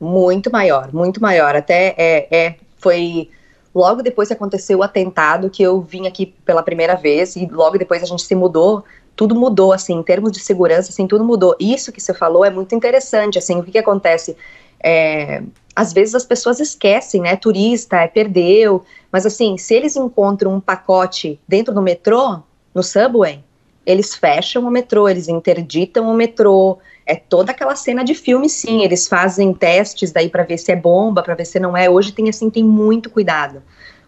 Muito 0.01 0.51
maior, 0.51 0.93
muito 0.93 1.21
maior. 1.21 1.55
Até 1.57 1.95
é, 1.99 2.29
é 2.31 2.55
foi 2.79 3.29
logo 3.75 4.03
depois 4.03 4.29
que 4.29 4.35
aconteceu 4.35 4.79
o 4.79 4.83
atentado 4.83 5.51
que 5.51 5.63
eu 5.63 5.81
vim 5.81 6.07
aqui 6.07 6.27
pela 6.45 6.63
primeira 6.63 6.95
vez 6.95 7.37
e 7.37 7.47
logo 7.47 7.79
depois 7.79 8.03
a 8.03 8.07
gente 8.07 8.23
se 8.23 8.35
mudou. 8.35 8.85
Tudo 9.15 9.35
mudou, 9.35 9.73
assim, 9.73 9.95
em 9.95 10.03
termos 10.03 10.31
de 10.31 10.39
segurança, 10.39 10.91
assim, 10.91 11.07
tudo 11.07 11.25
mudou. 11.25 11.57
Isso 11.59 11.91
que 11.91 12.01
você 12.01 12.15
falou 12.15 12.45
é 12.45 12.51
muito 12.51 12.73
interessante, 12.75 13.37
assim, 13.37 13.59
o 13.59 13.65
que, 13.65 13.73
que 13.73 13.79
acontece? 13.79 14.37
É, 14.81 15.43
às 15.79 15.93
vezes 15.93 16.17
as 16.17 16.25
pessoas 16.25 16.59
esquecem, 16.59 17.21
né? 17.21 17.37
Turista, 17.37 17.99
é, 17.99 18.09
perdeu. 18.09 18.83
Mas 19.13 19.25
assim, 19.25 19.57
se 19.57 19.73
eles 19.75 19.95
encontram 19.95 20.53
um 20.53 20.61
pacote 20.61 21.41
dentro 21.47 21.73
do 21.73 21.81
metrô, 21.81 22.41
no 22.75 22.83
subway, 22.83 23.45
eles 23.87 24.13
fecham 24.13 24.65
o 24.65 24.71
metrô, 24.73 25.09
eles 25.09 25.29
interditam 25.29 26.11
o 26.11 26.15
metrô. 26.15 26.79
É 27.07 27.15
toda 27.15 27.53
aquela 27.53 27.77
cena 27.77 28.03
de 28.03 28.13
filme, 28.13 28.49
sim. 28.49 28.83
Eles 28.83 29.07
fazem 29.07 29.55
testes 29.55 30.11
daí 30.11 30.29
para 30.29 30.43
ver 30.43 30.59
se 30.59 30.73
é 30.73 30.77
bomba, 30.77 31.23
para 31.23 31.37
ver 31.37 31.45
se 31.45 31.61
não 31.61 31.77
é. 31.77 31.89
Hoje 31.89 32.11
tem 32.11 32.29
assim, 32.29 32.51
tem 32.51 32.65
muito 32.65 33.09
cuidado. 33.09 33.63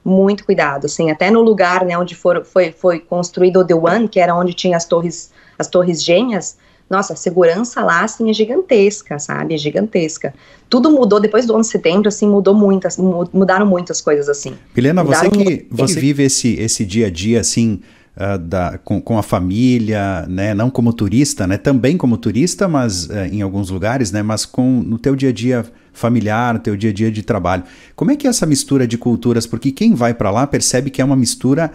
Muito 0.05 0.45
cuidado, 0.45 0.87
assim, 0.87 1.11
até 1.11 1.31
no 1.31 1.41
lugar, 1.41 1.85
né, 1.85 1.97
onde 1.97 2.17
for, 2.17 2.43
foi, 2.45 2.73
foi 2.73 2.99
construído 2.99 3.61
o 3.61 3.65
The 3.65 3.75
One, 3.75 4.09
que 4.09 4.19
era 4.19 4.35
onde 4.35 4.55
tinha 4.55 4.77
as 4.77 4.87
torres, 4.87 5.31
as 5.59 5.69
torres 5.69 6.03
gêmeas, 6.03 6.57
nossa, 6.91 7.13
a 7.13 7.17
segurança 7.17 7.83
lá, 7.83 8.03
assim, 8.03 8.29
é 8.29 8.33
gigantesca, 8.33 9.17
sabe? 9.21 9.55
É 9.55 9.57
gigantesca. 9.57 10.35
Tudo 10.69 10.91
mudou 10.91 11.21
depois 11.21 11.47
do 11.47 11.55
11 11.55 11.69
de 11.69 11.73
setembro, 11.73 12.09
assim, 12.09 12.29
mudou 12.29 12.53
muito, 12.53 12.89
assim, 12.89 13.03
mudaram 13.33 13.65
muitas 13.65 14.01
coisas, 14.01 14.29
assim. 14.29 14.55
Milena, 14.75 15.05
você 15.05 15.31
que 15.31 15.67
você 15.71 16.01
vive 16.01 16.25
esse, 16.25 16.55
esse 16.55 16.85
dia 16.85 17.07
a 17.07 17.11
dia, 17.11 17.41
assim, 17.41 17.81
uh, 18.17 18.37
da, 18.37 18.77
com, 18.85 19.01
com 19.01 19.17
a 19.17 19.23
família, 19.23 20.27
né? 20.29 20.53
Não 20.53 20.69
como 20.69 20.93
turista, 20.93 21.47
né? 21.47 21.57
Também 21.57 21.97
como 21.97 22.19
turista, 22.19 22.67
mas 22.67 23.07
uh, 23.07 23.27
em 23.31 23.41
alguns 23.41 23.71
lugares, 23.71 24.11
né? 24.11 24.21
Mas 24.21 24.45
com 24.45 24.83
no 24.83 24.99
teu 24.99 25.15
dia 25.15 25.29
a 25.29 25.33
dia 25.33 25.65
familiar, 25.93 26.55
no 26.55 26.61
teu 26.61 26.77
dia 26.77 26.91
a 26.91 26.93
dia 26.93 27.11
de 27.11 27.23
trabalho. 27.23 27.63
Como 27.95 28.11
é 28.11 28.17
que 28.17 28.27
é 28.27 28.31
essa 28.31 28.47
mistura 28.47 28.85
de 28.85 28.99
culturas? 28.99 29.47
Porque 29.47 29.71
quem 29.71 29.95
vai 29.95 30.13
para 30.13 30.31
lá 30.31 30.45
percebe 30.45 30.91
que 30.91 31.01
é 31.01 31.05
uma 31.05 31.17
mistura 31.17 31.71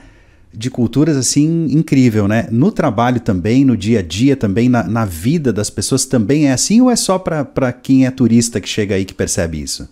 de 0.57 0.69
culturas 0.69 1.17
assim 1.17 1.65
incrível, 1.71 2.27
né? 2.27 2.47
No 2.51 2.71
trabalho 2.71 3.19
também, 3.19 3.65
no 3.65 3.75
dia 3.75 3.99
a 3.99 4.01
dia 4.01 4.35
também, 4.35 4.69
na, 4.69 4.83
na 4.83 5.05
vida 5.05 5.51
das 5.51 5.69
pessoas 5.69 6.05
também 6.05 6.47
é 6.47 6.53
assim 6.53 6.81
ou 6.81 6.89
é 6.89 6.95
só 6.95 7.19
para 7.19 7.73
quem 7.73 8.05
é 8.05 8.11
turista 8.11 8.61
que 8.61 8.69
chega 8.69 8.95
aí 8.95 9.05
que 9.05 9.13
percebe 9.13 9.61
isso? 9.61 9.89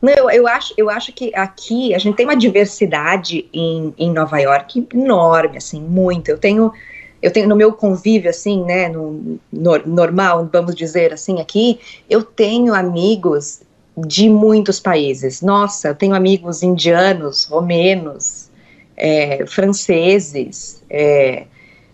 Não, 0.00 0.12
eu, 0.12 0.30
eu, 0.30 0.48
acho, 0.48 0.74
eu 0.76 0.90
acho 0.90 1.12
que 1.12 1.32
aqui 1.34 1.94
a 1.94 1.98
gente 1.98 2.16
tem 2.16 2.26
uma 2.26 2.36
diversidade 2.36 3.48
em, 3.52 3.94
em 3.96 4.12
Nova 4.12 4.38
York 4.38 4.86
enorme, 4.92 5.58
assim, 5.58 5.80
muito. 5.80 6.28
Eu 6.28 6.38
tenho, 6.38 6.72
eu 7.20 7.30
tenho 7.30 7.48
no 7.48 7.54
meu 7.54 7.72
convívio, 7.72 8.30
assim, 8.30 8.64
né, 8.64 8.88
no, 8.88 9.38
no, 9.52 9.78
normal, 9.86 10.48
vamos 10.52 10.74
dizer 10.74 11.12
assim, 11.12 11.40
aqui, 11.40 11.78
eu 12.10 12.22
tenho 12.22 12.74
amigos 12.74 13.60
de 13.96 14.28
muitos 14.28 14.80
países. 14.80 15.40
Nossa, 15.40 15.88
eu 15.88 15.94
tenho 15.94 16.14
amigos 16.14 16.62
indianos, 16.62 17.44
romenos, 17.44 18.50
é, 19.02 19.44
franceses, 19.46 20.80
é, 20.88 21.46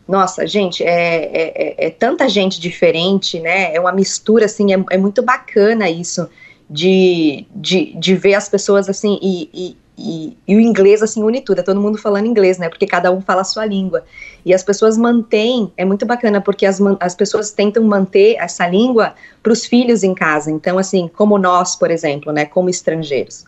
nossa, 0.06 0.46
gente, 0.46 0.84
é, 0.84 1.24
é, 1.24 1.52
é, 1.54 1.86
é, 1.86 1.90
tanta 1.90 2.28
gente 2.28 2.60
diferente, 2.60 3.40
né? 3.40 3.74
É 3.74 3.80
uma 3.80 3.92
mistura, 3.92 4.44
assim, 4.44 4.74
é, 4.74 4.84
é 4.90 4.98
muito 4.98 5.22
bacana 5.22 5.88
isso 5.88 6.28
de, 6.68 7.46
de, 7.54 7.94
de 7.96 8.14
ver 8.14 8.34
as 8.34 8.50
pessoas 8.50 8.90
assim 8.90 9.18
e, 9.22 9.48
e, 9.54 9.76
e, 9.96 10.36
e, 10.46 10.56
o 10.56 10.60
inglês 10.60 11.02
assim 11.02 11.22
une 11.22 11.40
tudo, 11.40 11.60
é 11.60 11.62
todo 11.62 11.80
mundo 11.80 11.96
falando 11.96 12.26
inglês, 12.26 12.58
né? 12.58 12.68
Porque 12.68 12.86
cada 12.86 13.10
um 13.10 13.22
fala 13.22 13.40
a 13.40 13.44
sua 13.44 13.64
língua. 13.64 14.04
E 14.44 14.52
as 14.52 14.62
pessoas 14.62 14.98
mantêm, 14.98 15.72
é 15.78 15.86
muito 15.86 16.04
bacana, 16.04 16.42
porque 16.42 16.66
as, 16.66 16.78
as 17.00 17.14
pessoas 17.14 17.50
tentam 17.50 17.82
manter 17.84 18.36
essa 18.38 18.68
língua 18.68 19.14
para 19.42 19.52
os 19.52 19.64
filhos 19.64 20.02
em 20.02 20.14
casa. 20.14 20.50
Então, 20.50 20.76
assim, 20.76 21.08
como 21.08 21.38
nós, 21.38 21.74
por 21.74 21.90
exemplo, 21.90 22.32
né? 22.34 22.44
Como 22.44 22.68
estrangeiros. 22.68 23.46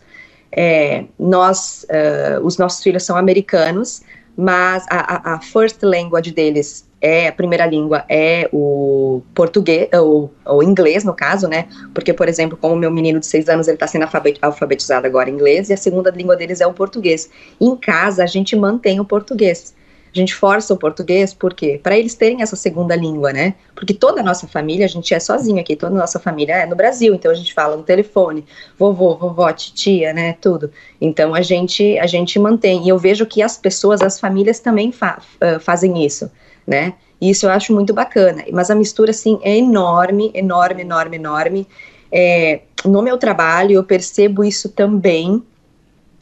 É, 0.51 1.05
nós, 1.17 1.85
uh, 1.89 2.45
os 2.45 2.57
nossos 2.57 2.83
filhos 2.83 3.03
são 3.03 3.15
americanos, 3.15 4.01
mas 4.35 4.85
a, 4.89 5.35
a, 5.35 5.41
first 5.41 5.81
language 5.83 6.31
deles 6.31 6.87
é 6.99 7.27
a 7.27 7.31
primeira 7.31 7.65
língua 7.65 8.05
é 8.07 8.47
o 8.51 9.21
português, 9.33 9.89
ou 9.93 10.31
o 10.45 10.63
inglês, 10.63 11.03
no 11.03 11.13
caso, 11.13 11.47
né? 11.47 11.67
Porque, 11.93 12.13
por 12.13 12.29
exemplo, 12.29 12.57
como 12.57 12.75
meu 12.75 12.91
menino 12.91 13.19
de 13.19 13.25
seis 13.25 13.49
anos, 13.49 13.67
ele 13.67 13.75
está 13.75 13.87
sendo 13.87 14.07
alfabetizado 14.41 15.07
agora 15.07 15.29
em 15.29 15.33
inglês, 15.33 15.69
e 15.69 15.73
a 15.73 15.77
segunda 15.77 16.11
língua 16.11 16.35
deles 16.35 16.61
é 16.61 16.67
o 16.67 16.73
português. 16.73 17.29
Em 17.59 17.75
casa, 17.75 18.23
a 18.23 18.27
gente 18.27 18.55
mantém 18.55 18.99
o 18.99 19.05
português. 19.05 19.73
A 20.13 20.17
gente 20.17 20.33
força 20.35 20.73
o 20.73 20.77
português, 20.77 21.33
por 21.33 21.53
quê? 21.53 21.79
Para 21.81 21.97
eles 21.97 22.15
terem 22.15 22.41
essa 22.41 22.55
segunda 22.55 22.95
língua, 22.95 23.31
né? 23.31 23.55
Porque 23.73 23.93
toda 23.93 24.19
a 24.19 24.23
nossa 24.23 24.47
família, 24.47 24.85
a 24.85 24.89
gente 24.89 25.13
é 25.13 25.19
sozinho 25.19 25.59
aqui, 25.59 25.75
toda 25.75 25.95
a 25.95 25.97
nossa 25.97 26.19
família 26.19 26.53
é 26.53 26.65
no 26.65 26.75
Brasil, 26.75 27.15
então 27.15 27.31
a 27.31 27.33
gente 27.33 27.53
fala 27.53 27.77
no 27.77 27.83
telefone, 27.83 28.45
vovô, 28.77 29.15
vovó, 29.15 29.51
titia, 29.53 30.11
né? 30.13 30.35
Tudo. 30.41 30.71
Então 30.99 31.33
a 31.33 31.41
gente, 31.41 31.97
a 31.97 32.07
gente 32.07 32.37
mantém. 32.37 32.85
E 32.85 32.89
eu 32.89 32.97
vejo 32.97 33.25
que 33.25 33.41
as 33.41 33.57
pessoas, 33.57 34.01
as 34.01 34.19
famílias 34.19 34.59
também 34.59 34.91
fa 34.91 35.21
uh, 35.41 35.59
fazem 35.59 36.05
isso 36.05 36.29
né? 36.65 36.93
E 37.19 37.29
isso 37.29 37.45
eu 37.45 37.49
acho 37.49 37.73
muito 37.73 37.93
bacana. 37.93 38.43
Mas 38.51 38.69
a 38.69 38.75
mistura, 38.75 39.11
assim, 39.11 39.39
é 39.41 39.57
enorme, 39.57 40.31
enorme, 40.33 40.81
enorme, 40.81 41.17
enorme. 41.17 41.67
É, 42.11 42.61
no 42.83 43.01
meu 43.01 43.17
trabalho, 43.17 43.73
eu 43.73 43.83
percebo 43.83 44.43
isso 44.43 44.69
também, 44.69 45.43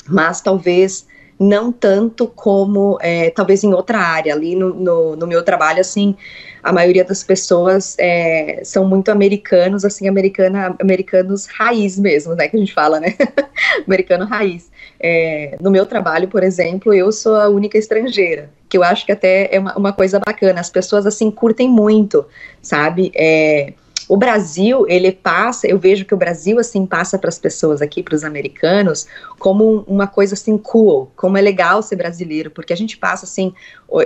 mas 0.07 0.41
talvez 0.41 1.07
não 1.39 1.71
tanto 1.71 2.27
como, 2.27 2.97
é, 3.01 3.29
talvez 3.29 3.63
em 3.63 3.73
outra 3.73 3.97
área. 3.97 4.33
Ali 4.33 4.55
no, 4.55 4.73
no, 4.73 5.15
no, 5.15 5.25
meu 5.25 5.41
trabalho, 5.41 5.79
assim, 5.79 6.15
a 6.61 6.73
maioria 6.73 7.05
das 7.05 7.23
pessoas 7.23 7.95
é, 7.97 8.61
são 8.65 8.85
muito 8.85 9.09
americanos, 9.09 9.85
assim, 9.85 10.07
americana, 10.09 10.75
americanos 10.81 11.45
raiz 11.45 11.97
mesmo, 11.97 12.35
né, 12.35 12.49
que 12.49 12.57
a 12.57 12.59
gente 12.59 12.73
fala, 12.73 12.99
né? 12.99 13.15
Americano 13.87 14.25
raiz. 14.25 14.69
É, 14.99 15.57
no 15.61 15.71
meu 15.71 15.85
trabalho, 15.85 16.27
por 16.27 16.43
exemplo, 16.43 16.93
eu 16.93 17.09
sou 17.11 17.37
a 17.37 17.47
única 17.47 17.77
estrangeira, 17.77 18.49
que 18.67 18.77
eu 18.77 18.83
acho 18.83 19.05
que 19.05 19.11
até 19.13 19.47
é 19.49 19.59
uma, 19.59 19.77
uma 19.77 19.93
coisa 19.93 20.19
bacana. 20.19 20.59
As 20.59 20.69
pessoas, 20.69 21.05
assim, 21.05 21.31
curtem 21.31 21.69
muito, 21.69 22.25
sabe? 22.61 23.11
É, 23.15 23.73
o 24.09 24.17
Brasil, 24.17 24.87
ele 24.89 25.11
passa, 25.11 25.67
eu 25.67 25.77
vejo 25.77 26.03
que 26.03 26.15
o 26.15 26.17
Brasil, 26.17 26.57
assim, 26.57 26.83
passa 26.83 27.15
para 27.19 27.29
as 27.29 27.37
pessoas 27.37 27.79
aqui, 27.79 28.01
para 28.01 28.15
os 28.15 28.23
americanos, 28.23 29.05
como 29.37 29.83
uma 29.87 30.07
coisa, 30.07 30.33
assim, 30.33 30.57
cool, 30.57 31.11
como 31.15 31.37
é 31.37 31.41
legal 31.41 31.83
ser 31.83 31.95
brasileiro, 31.95 32.49
porque 32.49 32.73
a 32.73 32.75
gente 32.75 32.97
passa, 32.97 33.25
assim, 33.25 33.53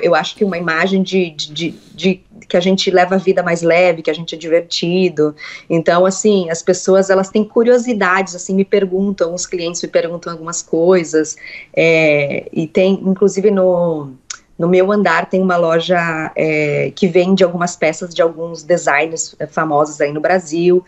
eu 0.01 0.13
acho 0.13 0.35
que 0.35 0.43
uma 0.43 0.57
imagem 0.57 1.01
de, 1.01 1.29
de, 1.29 1.53
de, 1.53 1.79
de 1.95 2.23
que 2.49 2.57
a 2.57 2.59
gente 2.59 2.91
leva 2.91 3.15
a 3.15 3.17
vida 3.17 3.41
mais 3.41 3.61
leve, 3.61 4.01
que 4.01 4.11
a 4.11 4.13
gente 4.13 4.35
é 4.35 4.37
divertido. 4.37 5.33
Então, 5.69 6.05
assim, 6.05 6.49
as 6.49 6.61
pessoas, 6.61 7.09
elas 7.09 7.29
têm 7.29 7.45
curiosidades, 7.45 8.35
assim, 8.35 8.53
me 8.53 8.65
perguntam, 8.65 9.33
os 9.33 9.45
clientes 9.45 9.81
me 9.81 9.87
perguntam 9.87 10.33
algumas 10.33 10.61
coisas, 10.61 11.37
é, 11.73 12.49
e 12.51 12.67
tem, 12.67 12.99
inclusive, 13.05 13.49
no 13.49 14.11
no 14.57 14.67
meu 14.67 14.91
andar 14.91 15.29
tem 15.29 15.41
uma 15.41 15.57
loja 15.57 16.31
é, 16.35 16.91
que 16.95 17.07
vende 17.07 17.43
algumas 17.43 17.75
peças 17.75 18.13
de 18.13 18.21
alguns 18.21 18.63
designers 18.63 19.35
é, 19.39 19.47
famosos 19.47 19.99
aí 19.99 20.11
no 20.11 20.21
Brasil. 20.21 20.83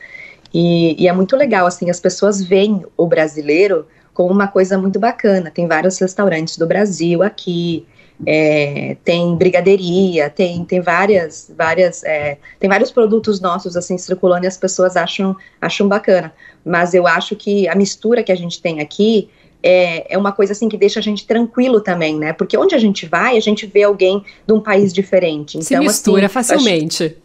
E, 0.53 1.01
e, 1.01 1.07
é 1.07 1.13
muito 1.13 1.35
legal, 1.35 1.65
assim, 1.65 1.89
as 1.89 1.99
pessoas 1.99 2.41
veem 2.41 2.85
o 2.95 3.07
brasileiro 3.07 3.85
como 4.13 4.31
uma 4.31 4.47
coisa 4.47 4.77
muito 4.77 4.99
bacana. 4.99 5.51
Tem 5.51 5.67
vários 5.67 5.99
restaurantes 5.99 6.57
do 6.57 6.65
Brasil 6.65 7.21
aqui, 7.21 7.85
é, 8.25 8.95
tem 9.03 9.35
brigadeiria, 9.35 10.29
tem, 10.29 10.63
tem 10.63 10.79
várias, 10.79 11.51
várias, 11.57 12.03
é, 12.03 12.37
tem 12.59 12.69
vários 12.69 12.91
produtos 12.91 13.41
nossos 13.41 13.75
assim 13.75 13.97
circulando 13.97 14.45
e 14.45 14.47
as 14.47 14.57
pessoas 14.57 14.95
acham, 14.95 15.35
acham 15.59 15.87
bacana. 15.87 16.33
Mas 16.63 16.93
eu 16.93 17.05
acho 17.05 17.35
que 17.35 17.67
a 17.67 17.75
mistura 17.75 18.23
que 18.23 18.31
a 18.31 18.37
gente 18.37 18.61
tem 18.61 18.79
aqui 18.79 19.29
é, 19.67 20.13
é 20.13 20.17
uma 20.17 20.31
coisa 20.31 20.53
assim 20.53 20.69
que 20.69 20.77
deixa 20.77 20.99
a 20.99 21.01
gente 21.01 21.25
tranquilo 21.25 21.81
também, 21.81 22.19
né? 22.19 22.33
Porque 22.33 22.55
onde 22.55 22.75
a 22.75 22.77
gente 22.77 23.07
vai, 23.07 23.35
a 23.35 23.39
gente 23.39 23.65
vê 23.65 23.81
alguém 23.81 24.23
de 24.45 24.53
um 24.53 24.61
país 24.61 24.93
diferente. 24.93 25.57
Então, 25.57 25.63
se 25.63 25.79
mistura 25.79 26.27
assim, 26.27 26.33
facilmente. 26.33 27.03
Eu 27.03 27.09
acho, 27.09 27.17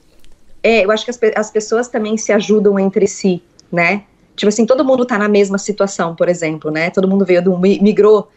é, 0.63 0.85
eu 0.87 0.91
acho 0.91 1.05
que 1.05 1.11
as, 1.11 1.21
as 1.37 1.51
pessoas 1.51 1.89
também 1.89 2.17
se 2.17 2.33
ajudam 2.33 2.79
entre 2.79 3.07
si, 3.07 3.43
né? 3.71 4.05
Tipo 4.35 4.49
assim, 4.49 4.65
todo 4.65 4.83
mundo 4.83 5.05
tá 5.05 5.19
na 5.19 5.29
mesma 5.29 5.59
situação, 5.59 6.17
por 6.17 6.27
exemplo, 6.31 6.71
né? 6.71 6.89
Todo 6.89 7.07
mundo 7.07 7.27
veio 7.27 7.45
do 7.45 7.59
migrou, 7.59 8.31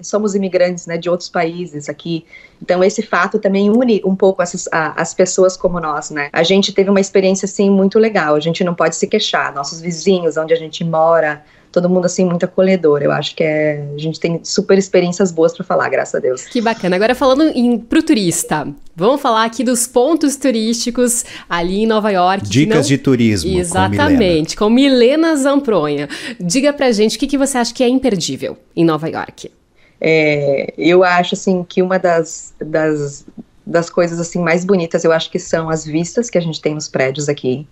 somos 0.00 0.34
imigrantes, 0.34 0.86
né, 0.86 0.96
de 0.96 1.10
outros 1.10 1.28
países 1.28 1.86
aqui. 1.86 2.24
Então 2.62 2.82
esse 2.82 3.02
fato 3.02 3.38
também 3.38 3.68
une 3.68 4.00
um 4.02 4.16
pouco 4.16 4.40
essas, 4.40 4.66
a, 4.72 4.98
as 4.98 5.12
pessoas 5.12 5.58
como 5.58 5.78
nós, 5.78 6.08
né? 6.08 6.30
A 6.32 6.42
gente 6.42 6.72
teve 6.72 6.88
uma 6.88 7.00
experiência 7.00 7.44
assim 7.44 7.68
muito 7.68 7.98
legal. 7.98 8.36
A 8.36 8.40
gente 8.40 8.64
não 8.64 8.74
pode 8.74 8.96
se 8.96 9.06
queixar. 9.06 9.54
Nossos 9.54 9.82
vizinhos, 9.82 10.38
onde 10.38 10.54
a 10.54 10.56
gente 10.56 10.82
mora, 10.82 11.44
todo 11.70 11.88
mundo 11.88 12.06
assim 12.06 12.24
muito 12.24 12.44
acolhedor. 12.44 13.02
Eu 13.02 13.12
acho 13.12 13.34
que 13.34 13.42
é, 13.42 13.84
a 13.94 13.98
gente 13.98 14.18
tem 14.18 14.40
super 14.42 14.76
experiências 14.76 15.30
boas 15.30 15.54
para 15.54 15.64
falar, 15.64 15.88
graças 15.88 16.14
a 16.14 16.18
Deus. 16.18 16.44
Que 16.44 16.60
bacana. 16.60 16.96
Agora 16.96 17.14
falando 17.14 17.44
em 17.54 17.78
pro 17.78 18.02
turista, 18.02 18.66
vamos 18.94 19.20
falar 19.20 19.44
aqui 19.44 19.62
dos 19.62 19.86
pontos 19.86 20.36
turísticos 20.36 21.24
ali 21.48 21.82
em 21.82 21.86
Nova 21.86 22.10
York. 22.10 22.48
Dicas 22.48 22.76
não... 22.76 22.82
de 22.82 22.98
turismo. 22.98 23.58
Exatamente, 23.58 24.56
com 24.56 24.68
Milena, 24.68 25.28
com 25.28 25.30
Milena 25.30 25.36
Zampronha. 25.36 26.08
Diga 26.38 26.72
pra 26.72 26.90
gente 26.92 27.16
o 27.16 27.20
que, 27.20 27.26
que 27.26 27.38
você 27.38 27.58
acha 27.58 27.72
que 27.72 27.82
é 27.82 27.88
imperdível 27.88 28.56
em 28.74 28.84
Nova 28.84 29.08
York. 29.08 29.50
É, 30.00 30.72
eu 30.78 31.04
acho 31.04 31.34
assim 31.34 31.64
que 31.68 31.82
uma 31.82 31.98
das, 31.98 32.54
das, 32.58 33.26
das 33.66 33.90
coisas 33.90 34.18
assim 34.18 34.40
mais 34.40 34.64
bonitas 34.64 35.04
eu 35.04 35.12
acho 35.12 35.30
que 35.30 35.38
são 35.38 35.68
as 35.68 35.84
vistas 35.84 36.30
que 36.30 36.38
a 36.38 36.40
gente 36.40 36.60
tem 36.60 36.74
nos 36.74 36.88
prédios 36.88 37.28
aqui 37.28 37.66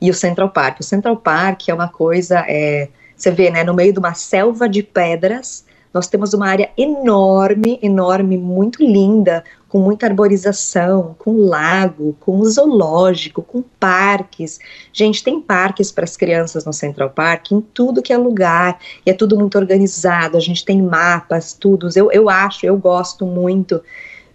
e 0.00 0.10
o 0.10 0.14
Central 0.14 0.50
Park. 0.50 0.80
O 0.80 0.82
Central 0.82 1.16
Park 1.16 1.68
é 1.68 1.74
uma 1.74 1.88
coisa 1.88 2.44
é, 2.48 2.88
você 3.22 3.30
vê, 3.30 3.50
né, 3.50 3.64
no 3.64 3.74
meio 3.74 3.92
de 3.92 3.98
uma 3.98 4.14
selva 4.14 4.68
de 4.68 4.82
pedras, 4.82 5.64
nós 5.92 6.06
temos 6.06 6.32
uma 6.32 6.48
área 6.48 6.70
enorme, 6.76 7.78
enorme, 7.82 8.38
muito 8.38 8.82
linda, 8.82 9.42
com 9.68 9.78
muita 9.78 10.06
arborização, 10.06 11.16
com 11.18 11.36
lago, 11.46 12.16
com 12.20 12.44
zoológico, 12.44 13.42
com 13.42 13.62
parques. 13.78 14.58
Gente, 14.92 15.22
tem 15.22 15.40
parques 15.40 15.90
para 15.90 16.04
as 16.04 16.16
crianças 16.16 16.64
no 16.64 16.72
Central 16.72 17.10
Park, 17.10 17.52
em 17.52 17.60
tudo 17.60 18.02
que 18.02 18.12
é 18.12 18.16
lugar, 18.16 18.78
e 19.04 19.10
é 19.10 19.12
tudo 19.12 19.38
muito 19.38 19.58
organizado, 19.58 20.36
a 20.36 20.40
gente 20.40 20.64
tem 20.64 20.80
mapas, 20.80 21.52
tudo. 21.52 21.88
Eu, 21.94 22.10
eu 22.12 22.30
acho, 22.30 22.64
eu 22.64 22.76
gosto 22.76 23.26
muito 23.26 23.82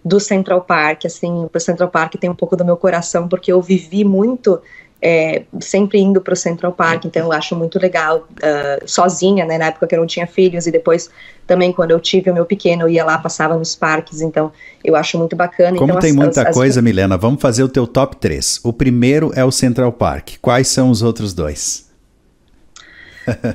do 0.04 0.20
Central 0.20 0.60
Park, 0.60 1.04
assim, 1.06 1.48
o 1.52 1.60
Central 1.60 1.88
Park 1.88 2.14
tem 2.14 2.30
um 2.30 2.34
pouco 2.34 2.56
do 2.56 2.64
meu 2.64 2.76
coração, 2.76 3.26
porque 3.26 3.50
eu 3.50 3.60
vivi 3.60 4.04
muito 4.04 4.60
é, 5.08 5.44
sempre 5.60 6.00
indo 6.00 6.20
para 6.20 6.32
o 6.32 6.36
Central 6.36 6.72
Park, 6.72 7.04
então 7.04 7.26
eu 7.26 7.32
acho 7.32 7.54
muito 7.54 7.78
legal, 7.78 8.26
uh, 8.28 8.88
sozinha, 8.90 9.44
né, 9.44 9.56
na 9.56 9.66
época 9.66 9.86
que 9.86 9.94
eu 9.94 10.00
não 10.00 10.06
tinha 10.06 10.26
filhos, 10.26 10.66
e 10.66 10.72
depois 10.72 11.08
também 11.46 11.72
quando 11.72 11.92
eu 11.92 12.00
tive 12.00 12.28
o 12.28 12.34
meu 12.34 12.44
pequeno, 12.44 12.82
eu 12.82 12.88
ia 12.88 13.04
lá, 13.04 13.16
passava 13.16 13.56
nos 13.56 13.76
parques, 13.76 14.20
então 14.20 14.50
eu 14.82 14.96
acho 14.96 15.16
muito 15.16 15.36
bacana. 15.36 15.78
Como 15.78 15.92
então, 15.92 16.00
tem 16.00 16.10
as, 16.10 16.16
muita 16.16 16.48
as, 16.48 16.52
coisa, 16.52 16.80
as... 16.80 16.84
Milena, 16.84 17.16
vamos 17.16 17.40
fazer 17.40 17.62
o 17.62 17.68
teu 17.68 17.86
top 17.86 18.16
3. 18.16 18.58
O 18.64 18.72
primeiro 18.72 19.30
é 19.36 19.44
o 19.44 19.52
Central 19.52 19.92
Park, 19.92 20.38
quais 20.42 20.66
são 20.66 20.90
os 20.90 21.02
outros 21.02 21.32
dois? 21.32 21.88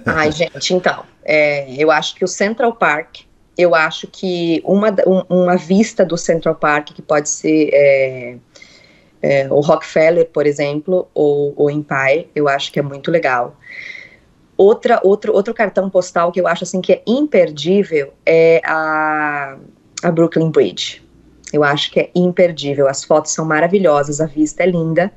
Ai, 0.06 0.32
gente, 0.32 0.74
então, 0.74 1.04
é, 1.22 1.70
eu 1.76 1.92
acho 1.92 2.16
que 2.16 2.24
o 2.24 2.30
Central 2.30 2.74
Park, 2.76 3.24
eu 3.58 3.76
acho 3.76 4.08
que 4.08 4.62
uma, 4.64 4.88
um, 5.06 5.42
uma 5.42 5.58
vista 5.58 6.06
do 6.06 6.18
Central 6.18 6.56
Park 6.56 6.94
que 6.94 7.02
pode 7.02 7.28
ser... 7.28 7.72
É, 7.74 8.36
é, 9.22 9.48
o 9.50 9.60
Rockefeller, 9.60 10.28
por 10.28 10.48
exemplo, 10.48 11.08
ou 11.14 11.54
o 11.56 11.70
Empire, 11.70 12.30
eu 12.36 12.48
acho 12.48 12.72
que 12.72 12.80
é 12.80 12.82
muito 12.82 13.12
legal. 13.12 13.56
Outra, 14.58 15.00
outro, 15.04 15.34
outro 15.34 15.54
cartão 15.54 15.90
postal 15.90 16.32
que 16.32 16.40
eu 16.40 16.48
acho 16.48 16.64
assim 16.64 16.82
que 16.82 16.94
é 16.94 17.02
imperdível 17.06 18.14
é 18.26 18.62
a, 18.66 19.58
a 20.04 20.12
Brooklyn 20.12 20.50
Bridge. 20.50 21.04
Eu 21.54 21.64
acho 21.64 21.92
que 21.92 22.00
é 22.00 22.10
imperdível. 22.16 22.88
As 22.88 23.04
fotos 23.04 23.32
são 23.32 23.46
maravilhosas, 23.46 24.22
a 24.22 24.26
vista 24.26 24.64
é 24.64 24.68
linda. 24.68 25.12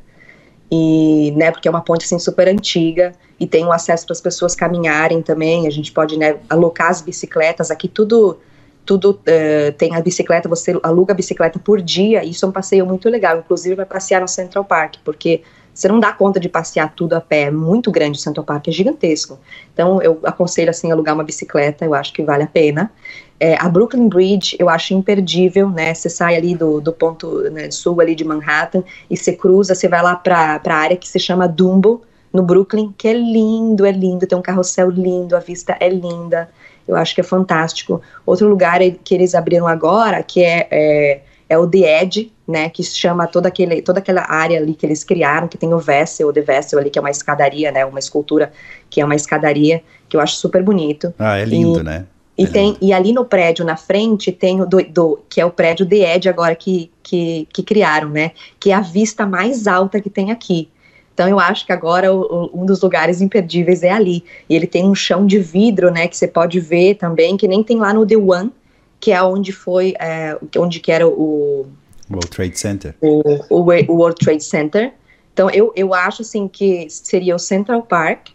E, 0.71 1.33
né, 1.37 1.51
porque 1.51 1.69
é 1.69 1.71
uma 1.71 1.83
ponte 1.83 2.05
assim 2.05 2.19
super 2.19 2.49
antiga 2.49 3.13
e 3.39 3.47
tem 3.47 3.65
um 3.65 3.71
acesso 3.71 4.07
para 4.07 4.15
as 4.15 4.21
pessoas 4.21 4.55
caminharem 4.55 5.23
também. 5.23 5.67
A 5.67 5.71
gente 5.71 5.93
pode, 5.93 6.19
né, 6.19 6.39
alocar 6.49 6.91
as 6.91 7.01
bicicletas 7.01 7.71
aqui 7.71 7.87
tudo 7.87 8.39
tudo 8.85 9.11
uh, 9.13 9.73
tem 9.77 9.95
a 9.95 10.01
bicicleta, 10.01 10.49
você 10.49 10.79
aluga 10.83 11.13
a 11.13 11.17
bicicleta 11.17 11.59
por 11.59 11.81
dia, 11.81 12.25
isso 12.25 12.45
é 12.45 12.49
um 12.49 12.53
passeio 12.53 12.87
muito 12.87 13.09
legal, 13.09 13.39
inclusive 13.39 13.75
vai 13.75 13.87
passear 13.87 14.21
no 14.21 14.29
Central 14.29 14.65
Park, 14.65 14.97
porque 15.05 15.43
você 15.75 15.89
não 15.89 15.99
dá 15.99 16.13
conta 16.13 16.39
de 16.39 16.49
passear 16.49 16.95
tudo 16.95 17.15
a 17.15 17.21
pé, 17.21 17.43
é 17.43 17.51
muito 17.51 17.91
grande 17.91 18.17
o 18.17 18.21
Central 18.21 18.45
Park, 18.45 18.69
é 18.69 18.71
gigantesco. 18.71 19.41
Então 19.73 20.01
eu 20.01 20.21
aconselho 20.23 20.71
assim 20.71 20.93
alugar 20.93 21.15
uma 21.15 21.25
bicicleta, 21.25 21.85
eu 21.85 21.95
acho 21.95 22.13
que 22.13 22.23
vale 22.23 22.45
a 22.45 22.47
pena. 22.47 22.93
É, 23.41 23.57
a 23.61 23.69
Brooklyn 23.69 24.09
Bridge 24.09 24.57
eu 24.61 24.69
acho 24.69 24.95
imperdível, 24.95 25.69
né? 25.69 25.93
Você 25.93 26.09
sai 26.09 26.37
ali 26.37 26.55
do, 26.55 26.81
do 26.81 26.93
ponto 26.93 27.51
né, 27.51 27.71
sul 27.73 28.01
ali 28.01 28.15
de 28.15 28.25
Manhattan 28.25 28.85
e 29.11 29.17
você 29.17 29.33
cruza, 29.33 29.75
você 29.75 29.89
vai 29.89 30.01
lá 30.01 30.15
para 30.15 30.61
a 30.65 30.75
área 30.75 30.97
que 30.97 31.09
se 31.09 31.19
chama 31.19 31.49
Dumbo, 31.49 32.03
no 32.33 32.43
Brooklyn, 32.43 32.93
que 32.99 33.07
é 33.07 33.13
lindo, 33.13 33.87
é 33.87 33.93
lindo, 33.93 34.27
tem 34.27 34.37
um 34.37 34.43
carrossel 34.43 34.91
lindo, 34.91 35.37
a 35.37 35.39
vista 35.39 35.77
é 35.79 35.89
linda, 35.89 36.51
eu 36.87 36.97
acho 36.97 37.15
que 37.15 37.21
é 37.21 37.25
fantástico. 37.25 38.01
Outro 38.25 38.49
lugar 38.49 38.81
que 39.03 39.15
eles 39.15 39.35
abriram 39.35 39.67
agora, 39.67 40.23
que 40.23 40.43
é, 40.43 40.69
é, 40.71 41.21
é 41.49 41.59
o 41.59 41.67
The 41.67 42.03
Edge, 42.03 42.33
né, 42.47 42.69
que 42.69 42.83
chama 42.83 43.27
toda, 43.27 43.49
aquele, 43.49 43.81
toda 43.81 43.99
aquela 43.99 44.31
área 44.31 44.59
ali 44.59 44.75
que 44.75 44.85
eles 44.85 45.03
criaram, 45.03 45.49
que 45.49 45.57
tem 45.57 45.73
o 45.73 45.79
Vessel, 45.79 46.29
o 46.29 46.33
The 46.33 46.43
Vessel 46.43 46.79
ali, 46.79 46.91
que 46.91 46.99
é 46.99 47.03
uma 47.03 47.11
escadaria, 47.11 47.73
né, 47.73 47.85
uma 47.85 47.99
escultura 47.99 48.53
que 48.91 49.01
é 49.01 49.05
uma 49.05 49.15
escadaria, 49.15 49.83
que 50.09 50.17
eu 50.17 50.21
acho 50.21 50.37
super 50.37 50.63
bonito. 50.63 51.13
Ah, 51.19 51.39
é 51.39 51.45
lindo, 51.45 51.81
e, 51.81 51.83
né? 51.83 52.07
E, 52.37 52.47
tem, 52.49 52.77
e 52.81 52.93
ali 52.93 53.13
no 53.13 53.25
prédio, 53.25 53.65
na 53.65 53.77
frente, 53.77 54.33
tem 54.33 54.61
o 54.61 54.67
do, 54.67 54.83
do, 54.83 55.21
que 55.29 55.41
é 55.41 55.47
o 55.47 55.51
prédio 55.51 55.87
The 55.87 56.17
Edge 56.17 56.29
agora 56.29 56.57
que, 56.57 56.91
que, 57.01 57.47
que 57.53 57.63
criaram, 57.63 58.09
né? 58.09 58.33
Que 58.59 58.73
é 58.73 58.75
a 58.75 58.81
vista 58.81 59.25
mais 59.25 59.69
alta 59.69 60.01
que 60.01 60.11
tem 60.11 60.33
aqui. 60.33 60.69
Então 61.15 61.29
eu 61.29 61.39
acho 61.39 61.65
que 61.65 61.73
agora 61.73 62.13
o, 62.13 62.51
o, 62.53 62.63
um 62.63 62.67
dos 62.67 62.83
lugares 62.83 63.21
imperdíveis 63.21 63.83
é 63.83 63.93
ali. 63.93 64.25
E 64.49 64.55
ele 64.55 64.67
tem 64.67 64.85
um 64.85 64.95
chão 64.95 65.25
de 65.27 65.39
vidro, 65.39 65.91
né? 65.91 66.09
Que 66.09 66.17
você 66.17 66.27
pode 66.27 66.59
ver 66.59 66.97
também, 66.97 67.37
que 67.37 67.47
nem 67.47 67.63
tem 67.63 67.79
lá 67.79 67.95
no 67.95 68.05
The 68.05 68.17
One, 68.17 68.53
que 68.99 69.13
é 69.13 69.23
onde 69.23 69.53
foi, 69.53 69.95
é, 69.99 70.37
onde 70.59 70.81
que 70.81 70.91
era 70.91 71.07
o... 71.07 71.67
World 72.11 72.29
Trade 72.29 72.59
Center. 72.59 72.95
O, 73.01 73.23
o, 73.49 73.61
o 73.61 73.97
World 73.97 74.19
Trade 74.19 74.45
Center. 74.45 74.93
Então 75.33 75.49
eu, 75.51 75.73
eu 75.77 75.95
acho 75.95 76.23
assim 76.23 76.47
que 76.49 76.87
seria 76.89 77.35
o 77.35 77.39
Central 77.39 77.83
Park, 77.83 78.29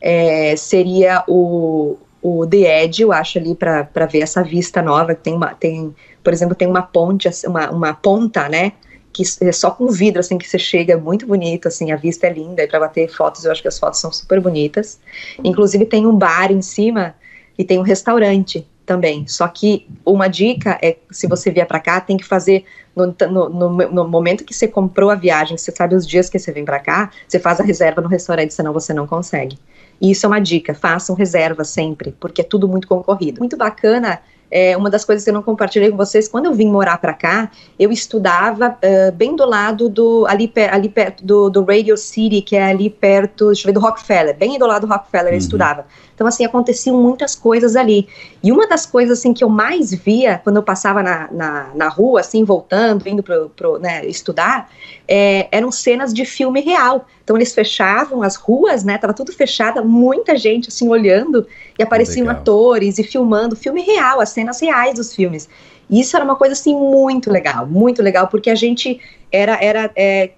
é, 0.00 0.54
seria 0.56 1.22
o, 1.26 1.96
o 2.22 2.46
The 2.46 2.84
Edge, 2.84 3.02
eu 3.02 3.12
acho 3.12 3.38
ali 3.38 3.54
para 3.54 4.06
ver 4.10 4.20
essa 4.20 4.42
vista 4.42 4.80
nova, 4.80 5.14
tem 5.14 5.34
uma, 5.34 5.54
tem, 5.54 5.94
por 6.22 6.32
exemplo, 6.32 6.54
tem 6.54 6.66
uma 6.66 6.82
ponte, 6.82 7.28
uma, 7.46 7.70
uma 7.70 7.92
ponta, 7.92 8.48
né, 8.48 8.72
que 9.14 9.22
é 9.40 9.52
só 9.52 9.70
com 9.70 9.86
vidro, 9.86 10.18
assim, 10.18 10.36
que 10.36 10.46
você 10.46 10.58
chega, 10.58 10.92
é 10.92 10.96
muito 10.96 11.24
bonito, 11.24 11.68
assim, 11.68 11.92
a 11.92 11.96
vista 11.96 12.26
é 12.26 12.32
linda, 12.32 12.64
e 12.64 12.66
para 12.66 12.80
bater 12.80 13.08
fotos, 13.08 13.44
eu 13.44 13.52
acho 13.52 13.62
que 13.62 13.68
as 13.68 13.78
fotos 13.78 14.00
são 14.00 14.10
super 14.10 14.40
bonitas. 14.40 14.98
Inclusive 15.42 15.86
tem 15.86 16.04
um 16.04 16.16
bar 16.16 16.50
em 16.50 16.60
cima 16.60 17.14
e 17.56 17.64
tem 17.64 17.78
um 17.78 17.82
restaurante 17.82 18.66
também, 18.84 19.26
só 19.26 19.48
que 19.48 19.86
uma 20.04 20.28
dica 20.28 20.78
é, 20.82 20.96
se 21.10 21.26
você 21.26 21.50
vier 21.50 21.66
para 21.66 21.80
cá, 21.80 22.00
tem 22.00 22.18
que 22.18 22.24
fazer, 22.24 22.64
no, 22.94 23.06
no, 23.06 23.48
no, 23.48 23.70
no, 23.70 24.08
momento 24.08 24.44
que 24.44 24.52
você 24.52 24.68
comprou 24.68 25.08
a 25.08 25.14
viagem, 25.14 25.56
você 25.56 25.70
sabe 25.70 25.94
os 25.94 26.06
dias 26.06 26.28
que 26.28 26.38
você 26.38 26.52
vem 26.52 26.64
para 26.64 26.80
cá, 26.80 27.10
você 27.26 27.38
faz 27.38 27.60
a 27.60 27.64
reserva 27.64 28.02
no 28.02 28.08
restaurante, 28.08 28.52
senão 28.52 28.72
você 28.72 28.92
não 28.92 29.06
consegue. 29.06 29.56
E 30.00 30.10
isso 30.10 30.26
é 30.26 30.28
uma 30.28 30.40
dica, 30.40 30.74
façam 30.74 31.14
reserva 31.14 31.64
sempre, 31.64 32.14
porque 32.20 32.40
é 32.40 32.44
tudo 32.44 32.68
muito 32.68 32.86
concorrido. 32.86 33.38
Muito 33.38 33.56
bacana 33.56 34.20
é, 34.54 34.76
uma 34.76 34.88
das 34.88 35.04
coisas 35.04 35.24
que 35.24 35.30
eu 35.30 35.34
não 35.34 35.42
compartilhei 35.42 35.90
com 35.90 35.96
vocês, 35.96 36.28
quando 36.28 36.44
eu 36.44 36.54
vim 36.54 36.68
morar 36.68 36.96
para 36.98 37.12
cá, 37.12 37.50
eu 37.76 37.90
estudava 37.90 38.68
uh, 38.68 39.10
bem 39.10 39.34
do 39.34 39.44
lado 39.44 39.88
do, 39.88 40.24
ali, 40.28 40.50
ali 40.70 40.88
perto 40.88 41.26
do, 41.26 41.50
do, 41.50 41.64
Radio 41.64 41.96
City, 41.96 42.40
que 42.40 42.54
é 42.54 42.66
ali 42.66 42.88
perto, 42.88 43.46
deixa 43.46 43.62
eu 43.62 43.66
ver, 43.66 43.72
do 43.72 43.80
Rockefeller, 43.80 44.36
bem 44.36 44.56
do 44.56 44.64
lado 44.64 44.86
do 44.86 44.92
Rockefeller 44.92 45.30
uhum. 45.30 45.34
eu 45.34 45.38
estudava. 45.38 45.86
Então, 46.14 46.26
assim, 46.26 46.44
aconteciam 46.44 46.96
muitas 46.96 47.34
coisas 47.34 47.74
ali. 47.74 48.06
E 48.42 48.52
uma 48.52 48.68
das 48.68 48.86
coisas, 48.86 49.18
assim, 49.18 49.34
que 49.34 49.42
eu 49.42 49.48
mais 49.48 49.92
via 49.92 50.40
quando 50.44 50.56
eu 50.56 50.62
passava 50.62 51.02
na, 51.02 51.28
na, 51.32 51.70
na 51.74 51.88
rua, 51.88 52.20
assim, 52.20 52.44
voltando, 52.44 53.08
indo 53.08 53.22
para 53.22 53.78
né, 53.80 54.06
estudar, 54.06 54.70
é, 55.08 55.48
eram 55.50 55.72
cenas 55.72 56.14
de 56.14 56.24
filme 56.24 56.60
real. 56.60 57.06
Então, 57.24 57.36
eles 57.36 57.52
fechavam 57.52 58.22
as 58.22 58.36
ruas, 58.36 58.84
né, 58.84 58.96
tava 58.98 59.12
tudo 59.12 59.32
fechada, 59.32 59.82
muita 59.82 60.36
gente, 60.36 60.68
assim, 60.68 60.88
olhando, 60.88 61.46
e 61.78 61.82
apareciam 61.82 62.26
Legal. 62.26 62.40
atores 62.40 62.98
e 62.98 63.04
filmando 63.04 63.56
filme 63.56 63.82
real, 63.82 64.20
as 64.20 64.30
cenas 64.30 64.60
reais 64.60 64.94
dos 64.94 65.14
filmes. 65.14 65.48
E 65.88 66.00
isso 66.00 66.16
era 66.16 66.24
uma 66.24 66.36
coisa 66.36 66.54
assim 66.54 66.74
muito 66.74 67.30
legal, 67.30 67.66
muito 67.66 68.02
legal, 68.02 68.28
porque 68.28 68.48
a 68.48 68.54
gente 68.54 69.00
era, 69.30 69.62
era 69.62 69.90
é, 69.94 70.30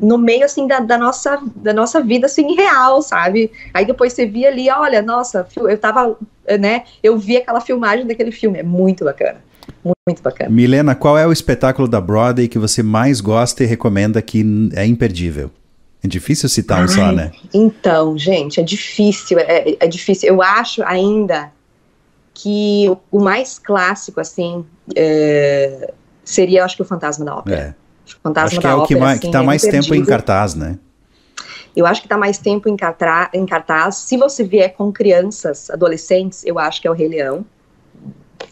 no 0.00 0.18
meio 0.18 0.44
assim 0.44 0.66
da, 0.66 0.80
da, 0.80 0.98
nossa, 0.98 1.40
da 1.56 1.72
nossa 1.72 2.00
vida 2.00 2.26
assim 2.26 2.54
real, 2.54 3.02
sabe? 3.02 3.50
Aí 3.72 3.84
depois 3.84 4.12
você 4.12 4.26
via 4.26 4.48
ali, 4.48 4.70
olha, 4.70 5.02
nossa, 5.02 5.46
eu 5.56 5.78
tava, 5.78 6.16
né? 6.60 6.84
Eu 7.02 7.18
vi 7.18 7.36
aquela 7.36 7.60
filmagem 7.60 8.06
daquele 8.06 8.30
filme, 8.30 8.58
é 8.58 8.62
muito 8.62 9.04
bacana. 9.04 9.38
Muito 10.06 10.22
bacana. 10.22 10.50
Milena, 10.50 10.94
qual 10.94 11.16
é 11.18 11.26
o 11.26 11.32
espetáculo 11.32 11.88
da 11.88 12.00
Broadway 12.00 12.48
que 12.48 12.58
você 12.58 12.82
mais 12.82 13.20
gosta 13.20 13.64
e 13.64 13.66
recomenda 13.66 14.20
que 14.20 14.44
é 14.74 14.84
imperdível? 14.86 15.50
É 16.04 16.06
difícil 16.06 16.50
citar 16.50 16.80
Ai, 16.80 16.84
um 16.84 16.88
só, 16.88 17.12
né? 17.12 17.32
Então, 17.54 18.18
gente, 18.18 18.60
é 18.60 18.62
difícil, 18.62 19.38
é, 19.38 19.74
é 19.80 19.86
difícil. 19.86 20.28
Eu 20.28 20.42
acho 20.42 20.82
ainda 20.82 21.50
que 22.34 22.94
o 23.10 23.20
mais 23.20 23.58
clássico, 23.58 24.20
assim, 24.20 24.66
é, 24.94 25.94
seria, 26.22 26.62
acho 26.62 26.76
que 26.76 26.82
o 26.82 26.84
Fantasma 26.84 27.24
da 27.24 27.36
Ópera. 27.36 27.56
É. 27.56 27.74
O 28.06 28.20
Fantasma 28.22 28.48
acho 28.48 28.60
que 28.60 28.66
da 28.66 28.72
é 28.72 28.74
o 28.74 28.86
que, 28.86 28.96
mais, 28.96 29.18
assim, 29.18 29.26
que 29.26 29.32
tá 29.32 29.42
é 29.42 29.46
mais 29.46 29.62
tempo 29.62 29.94
em 29.94 30.04
cartaz, 30.04 30.54
né? 30.54 30.78
Eu 31.74 31.86
acho 31.86 32.02
que 32.02 32.06
está 32.06 32.18
mais 32.18 32.36
tempo 32.36 32.68
em, 32.68 32.76
cartaz, 32.76 33.30
em 33.32 33.46
cartaz. 33.46 33.96
Se 33.96 34.18
você 34.18 34.44
vier 34.44 34.74
com 34.74 34.92
crianças, 34.92 35.70
adolescentes, 35.70 36.44
eu 36.44 36.58
acho 36.58 36.82
que 36.82 36.86
é 36.86 36.90
o 36.90 36.94
Rei 36.94 37.08
Leão. 37.08 37.46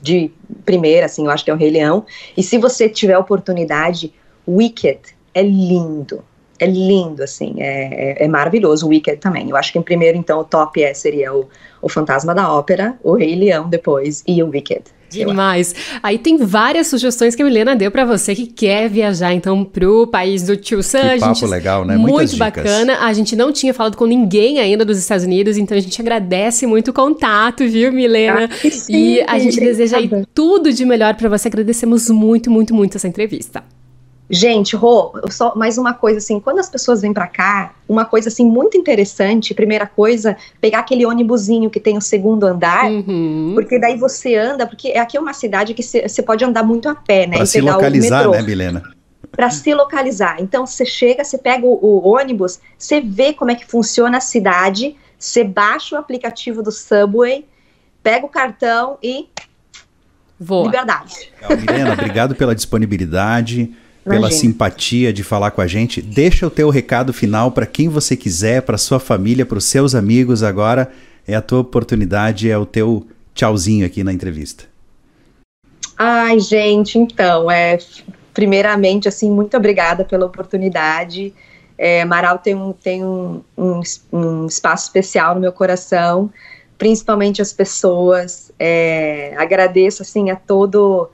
De 0.01 0.33
primeira, 0.65 1.05
assim, 1.05 1.27
eu 1.27 1.31
acho 1.31 1.45
que 1.45 1.51
é 1.51 1.55
o 1.55 1.57
Rei 1.57 1.71
Leão. 1.71 2.07
E 2.35 2.43
se 2.43 2.57
você 2.57 2.89
tiver 2.89 3.19
oportunidade, 3.19 4.11
Wicked 4.49 5.01
é 5.35 5.43
lindo 5.43 6.25
é 6.63 6.67
lindo, 6.67 7.23
assim, 7.23 7.55
é, 7.59 8.23
é, 8.23 8.25
é, 8.25 8.29
maravilhoso. 8.29 8.87
O 8.87 8.91
Wicked 8.91 9.19
também. 9.19 9.51
Eu 9.51 9.57
acho 9.57 9.73
que 9.73 9.79
em 9.79 9.83
primeiro, 9.83 10.17
então, 10.17 10.41
o 10.41 10.45
top 10.45 10.83
é, 10.83 10.95
seria 10.95 11.33
o, 11.35 11.49
o 11.81 11.89
Fantasma 11.89 12.35
da 12.35 12.53
Ópera, 12.53 12.95
o 13.03 13.15
Rei 13.15 13.35
Leão 13.35 13.69
depois 13.69 14.23
e 14.27 14.43
o 14.43 14.49
Wicked. 14.49 14.85
Demais. 15.13 15.75
Aí 16.03 16.19
tem 16.19 16.39
várias 16.39 16.87
sugestões 16.87 17.35
que 17.35 17.43
a 17.43 17.45
Milena 17.45 17.77
deu 17.77 17.91
para 17.91 18.05
você 18.05 18.35
que 18.35 18.47
quer 18.47 18.89
viajar 18.89 19.35
então 19.35 19.63
pro 19.63 20.07
país 20.07 20.45
do 20.45 20.57
Tio 20.57 20.83
Sam. 20.83 21.15
Que 21.15 21.21
papo 21.21 21.35
gente, 21.35 21.51
legal, 21.51 21.85
né? 21.85 21.97
Muito 21.97 22.15
Muitas 22.15 22.35
bacana. 22.35 22.95
Dicas. 22.95 23.09
A 23.09 23.13
gente 23.13 23.37
não 23.37 23.53
tinha 23.53 23.75
falado 23.75 23.97
com 23.97 24.07
ninguém 24.07 24.59
ainda 24.59 24.85
dos 24.85 24.99
Estados 24.99 25.25
Unidos, 25.25 25.59
então 25.59 25.77
a 25.77 25.81
gente 25.81 26.01
agradece 26.01 26.67
muito 26.67 26.89
o 26.89 26.95
contato, 26.95 27.67
viu, 27.69 27.93
Milena? 27.93 28.49
Ah, 28.51 28.71
sim, 28.71 28.95
e 28.95 29.21
a 29.27 29.39
gente 29.39 29.61
deseja 29.61 29.99
aí 29.99 30.11
tudo 30.33 30.73
de 30.73 30.85
melhor 30.85 31.15
para 31.15 31.29
você. 31.29 31.49
Agradecemos 31.49 32.09
muito, 32.09 32.51
muito, 32.51 32.75
muito 32.75 32.97
essa 32.97 33.07
entrevista. 33.07 33.63
Gente, 34.31 34.75
Rô, 34.77 35.13
só 35.31 35.55
mais 35.55 35.77
uma 35.77 35.93
coisa 35.93 36.19
assim, 36.19 36.41
quando 36.41 36.59
as 36.59 36.69
pessoas 36.69 37.03
vêm 37.03 37.13
para 37.13 37.27
cá, 37.27 37.75
uma 37.89 38.05
coisa 38.05 38.29
assim 38.29 38.47
muito 38.47 38.79
interessante, 38.79 39.53
primeira 39.53 39.87
coisa, 39.87 40.37
pegar 40.61 40.79
aquele 40.79 41.05
ônibusinho 41.05 41.69
que 41.69 41.79
tem 41.79 41.99
o 41.99 42.01
segundo 42.01 42.45
andar, 42.45 42.87
uhum. 42.87 43.53
porque 43.55 43.79
daí 43.79 43.97
você 43.99 44.37
anda, 44.37 44.67
porque 44.67 44.93
aqui 44.93 45.17
é 45.17 45.21
uma 45.21 45.35
cidade 45.35 45.75
que 45.75 45.83
você 45.83 46.23
pode 46.23 46.45
andar 46.45 46.63
muito 46.63 46.89
a 46.89 46.95
pé, 46.95 47.27
né? 47.27 47.37
Pra 47.37 47.47
se 47.47 47.61
localizar, 47.61 48.29
né, 48.31 48.43
Milena? 48.43 48.83
Para 49.31 49.51
se 49.51 49.75
localizar. 49.75 50.37
Então 50.41 50.67
você 50.67 50.87
chega, 50.87 51.25
você 51.25 51.37
pega 51.37 51.67
o, 51.67 51.79
o 51.83 52.09
ônibus, 52.09 52.59
você 52.79 53.01
vê 53.01 53.35
como 53.35 53.51
é 53.51 53.55
que 53.55 53.67
funciona 53.67 54.19
a 54.19 54.21
cidade, 54.21 54.97
você 55.19 55.45
baixa 55.45 55.95
o 55.95 55.99
aplicativo 55.99 56.63
do 56.63 56.73
Subway, 56.73 57.45
pega 58.03 58.25
o 58.25 58.29
cartão 58.29 58.97
e 59.03 59.29
Voa. 60.41 60.65
Liberdade. 60.65 61.31
Legal, 61.41 61.59
Milena, 61.59 61.93
obrigado 61.93 62.35
pela 62.35 62.55
disponibilidade 62.55 63.73
pela 64.05 64.17
Imagina. 64.17 64.41
simpatia 64.41 65.13
de 65.13 65.23
falar 65.23 65.51
com 65.53 65.61
a 65.61 65.67
gente. 65.67 66.03
Deixa 66.03 66.47
o 66.47 66.51
teu 66.51 66.71
recado 66.71 67.13
final 67.13 67.53
para 67.53 67.67
quem 67.67 67.89
você 67.89 68.17
quiser, 68.17 68.63
para 68.63 68.77
sua 68.77 68.99
família, 68.99 69.47
para 69.47 69.59
os 69.59 69.65
seus 69.65 69.95
amigos. 69.95 70.43
Agora 70.43 70.91
é 71.27 71.35
a 71.35 71.43
tua 71.43 71.61
oportunidade, 71.61 72.51
é 72.51 72.59
o 72.59 72.67
teu 72.67 73.07
tchauzinho 73.35 73.87
aqui 73.87 74.03
na 74.03 74.13
entrevista. 74.13 74.65
Ai, 75.97 76.41
gente, 76.41 76.99
então, 76.99 77.51
é 77.51 77.79
primeiramente 78.35 79.09
assim, 79.09 79.31
muito 79.31 79.57
obrigada 79.57 80.05
pela 80.05 80.27
oportunidade. 80.27 81.33
É, 81.79 82.03
Amaral 82.03 82.39
tem, 82.39 82.55
um, 82.55 82.73
tem 82.73 83.05
um, 83.05 83.43
um, 83.57 83.81
um, 84.13 84.47
espaço 84.47 84.87
especial 84.87 85.35
no 85.35 85.41
meu 85.41 85.53
coração, 85.53 86.31
principalmente 86.77 87.41
as 87.41 87.53
pessoas. 87.53 88.51
É, 88.59 89.35
agradeço 89.37 90.03
assim 90.03 90.31
a 90.31 90.37
todo 90.37 91.09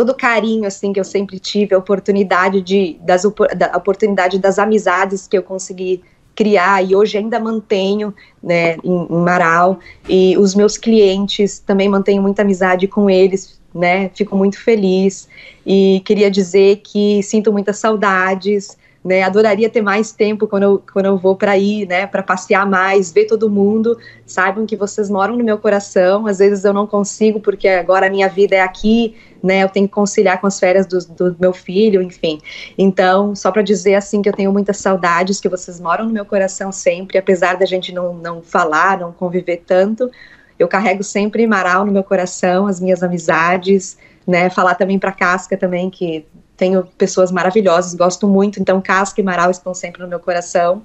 todo 0.00 0.10
o 0.12 0.14
carinho 0.14 0.66
assim 0.66 0.94
que 0.94 0.98
eu 0.98 1.04
sempre 1.04 1.38
tive, 1.38 1.74
a 1.74 1.78
oportunidade 1.78 2.62
de 2.62 2.98
das 3.02 3.22
da 3.54 3.76
oportunidade 3.76 4.38
das 4.38 4.58
amizades 4.58 5.28
que 5.28 5.36
eu 5.36 5.42
consegui 5.42 6.02
criar 6.34 6.82
e 6.82 6.96
hoje 6.96 7.18
ainda 7.18 7.38
mantenho, 7.38 8.14
né, 8.42 8.76
em, 8.82 9.06
em 9.10 9.22
Marau 9.22 9.78
e 10.08 10.38
os 10.38 10.54
meus 10.54 10.78
clientes 10.78 11.58
também 11.58 11.86
mantenho 11.86 12.22
muita 12.22 12.40
amizade 12.40 12.88
com 12.88 13.10
eles, 13.10 13.60
né? 13.74 14.08
Fico 14.14 14.34
muito 14.34 14.58
feliz 14.58 15.28
e 15.66 16.00
queria 16.06 16.30
dizer 16.30 16.80
que 16.82 17.22
sinto 17.22 17.52
muitas 17.52 17.76
saudades, 17.76 18.78
né? 19.04 19.22
Adoraria 19.22 19.70
ter 19.70 19.80
mais 19.80 20.12
tempo 20.12 20.46
quando 20.46 20.62
eu, 20.62 20.82
quando 20.92 21.06
eu 21.06 21.16
vou 21.16 21.34
para 21.34 21.56
ir, 21.56 21.86
né? 21.86 22.06
Para 22.06 22.22
passear 22.22 22.68
mais, 22.68 23.10
ver 23.10 23.24
todo 23.24 23.48
mundo. 23.48 23.98
Saibam 24.26 24.66
que 24.66 24.76
vocês 24.76 25.08
moram 25.08 25.36
no 25.36 25.44
meu 25.44 25.58
coração. 25.58 26.26
Às 26.26 26.38
vezes 26.38 26.64
eu 26.64 26.72
não 26.72 26.86
consigo 26.86 27.40
porque 27.40 27.66
agora 27.66 28.06
a 28.06 28.10
minha 28.10 28.28
vida 28.28 28.56
é 28.56 28.60
aqui, 28.60 29.16
né? 29.42 29.62
Eu 29.62 29.70
tenho 29.70 29.88
que 29.88 29.94
conciliar 29.94 30.38
com 30.40 30.46
as 30.46 30.60
férias 30.60 30.86
do, 30.86 30.98
do 30.98 31.36
meu 31.40 31.52
filho, 31.52 32.02
enfim. 32.02 32.40
Então, 32.76 33.34
só 33.34 33.50
para 33.50 33.62
dizer 33.62 33.94
assim 33.94 34.20
que 34.20 34.28
eu 34.28 34.34
tenho 34.34 34.52
muitas 34.52 34.76
saudades, 34.76 35.40
que 35.40 35.48
vocês 35.48 35.80
moram 35.80 36.04
no 36.04 36.12
meu 36.12 36.26
coração 36.26 36.70
sempre, 36.70 37.16
apesar 37.16 37.56
da 37.56 37.64
gente 37.64 37.94
não, 37.94 38.12
não 38.12 38.42
falar, 38.42 38.98
não 38.98 39.12
conviver 39.12 39.62
tanto. 39.66 40.10
Eu 40.58 40.68
carrego 40.68 41.02
sempre 41.02 41.46
Marau 41.46 41.86
no 41.86 41.92
meu 41.92 42.04
coração, 42.04 42.66
as 42.66 42.78
minhas 42.78 43.02
amizades, 43.02 43.96
né? 44.26 44.50
Falar 44.50 44.74
também 44.74 44.98
para 44.98 45.10
Casca 45.10 45.56
também 45.56 45.88
que 45.88 46.26
tenho 46.60 46.86
pessoas 46.98 47.32
maravilhosas, 47.32 47.94
gosto 47.94 48.28
muito, 48.28 48.60
então 48.60 48.82
Casca 48.82 49.18
e 49.18 49.24
Marau 49.24 49.50
estão 49.50 49.72
sempre 49.72 50.02
no 50.02 50.06
meu 50.06 50.20
coração. 50.20 50.82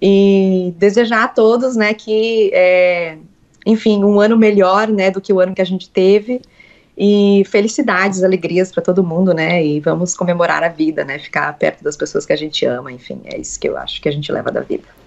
E 0.00 0.74
desejar 0.76 1.24
a 1.24 1.28
todos, 1.28 1.74
né, 1.74 1.94
que, 1.94 2.50
é, 2.52 3.16
enfim, 3.64 4.04
um 4.04 4.20
ano 4.20 4.36
melhor, 4.36 4.86
né, 4.88 5.10
do 5.10 5.18
que 5.18 5.32
o 5.32 5.40
ano 5.40 5.54
que 5.54 5.62
a 5.62 5.64
gente 5.64 5.88
teve. 5.88 6.42
E 6.96 7.42
felicidades, 7.46 8.22
alegrias 8.22 8.70
para 8.70 8.82
todo 8.82 9.04
mundo, 9.04 9.32
né? 9.32 9.64
E 9.64 9.78
vamos 9.78 10.16
comemorar 10.16 10.64
a 10.64 10.68
vida, 10.68 11.04
né? 11.04 11.16
Ficar 11.16 11.56
perto 11.56 11.84
das 11.84 11.96
pessoas 11.96 12.26
que 12.26 12.32
a 12.32 12.36
gente 12.36 12.66
ama, 12.66 12.90
enfim, 12.90 13.20
é 13.24 13.38
isso 13.38 13.58
que 13.60 13.68
eu 13.68 13.76
acho 13.78 14.02
que 14.02 14.08
a 14.08 14.12
gente 14.12 14.32
leva 14.32 14.50
da 14.50 14.62
vida. 14.62 14.97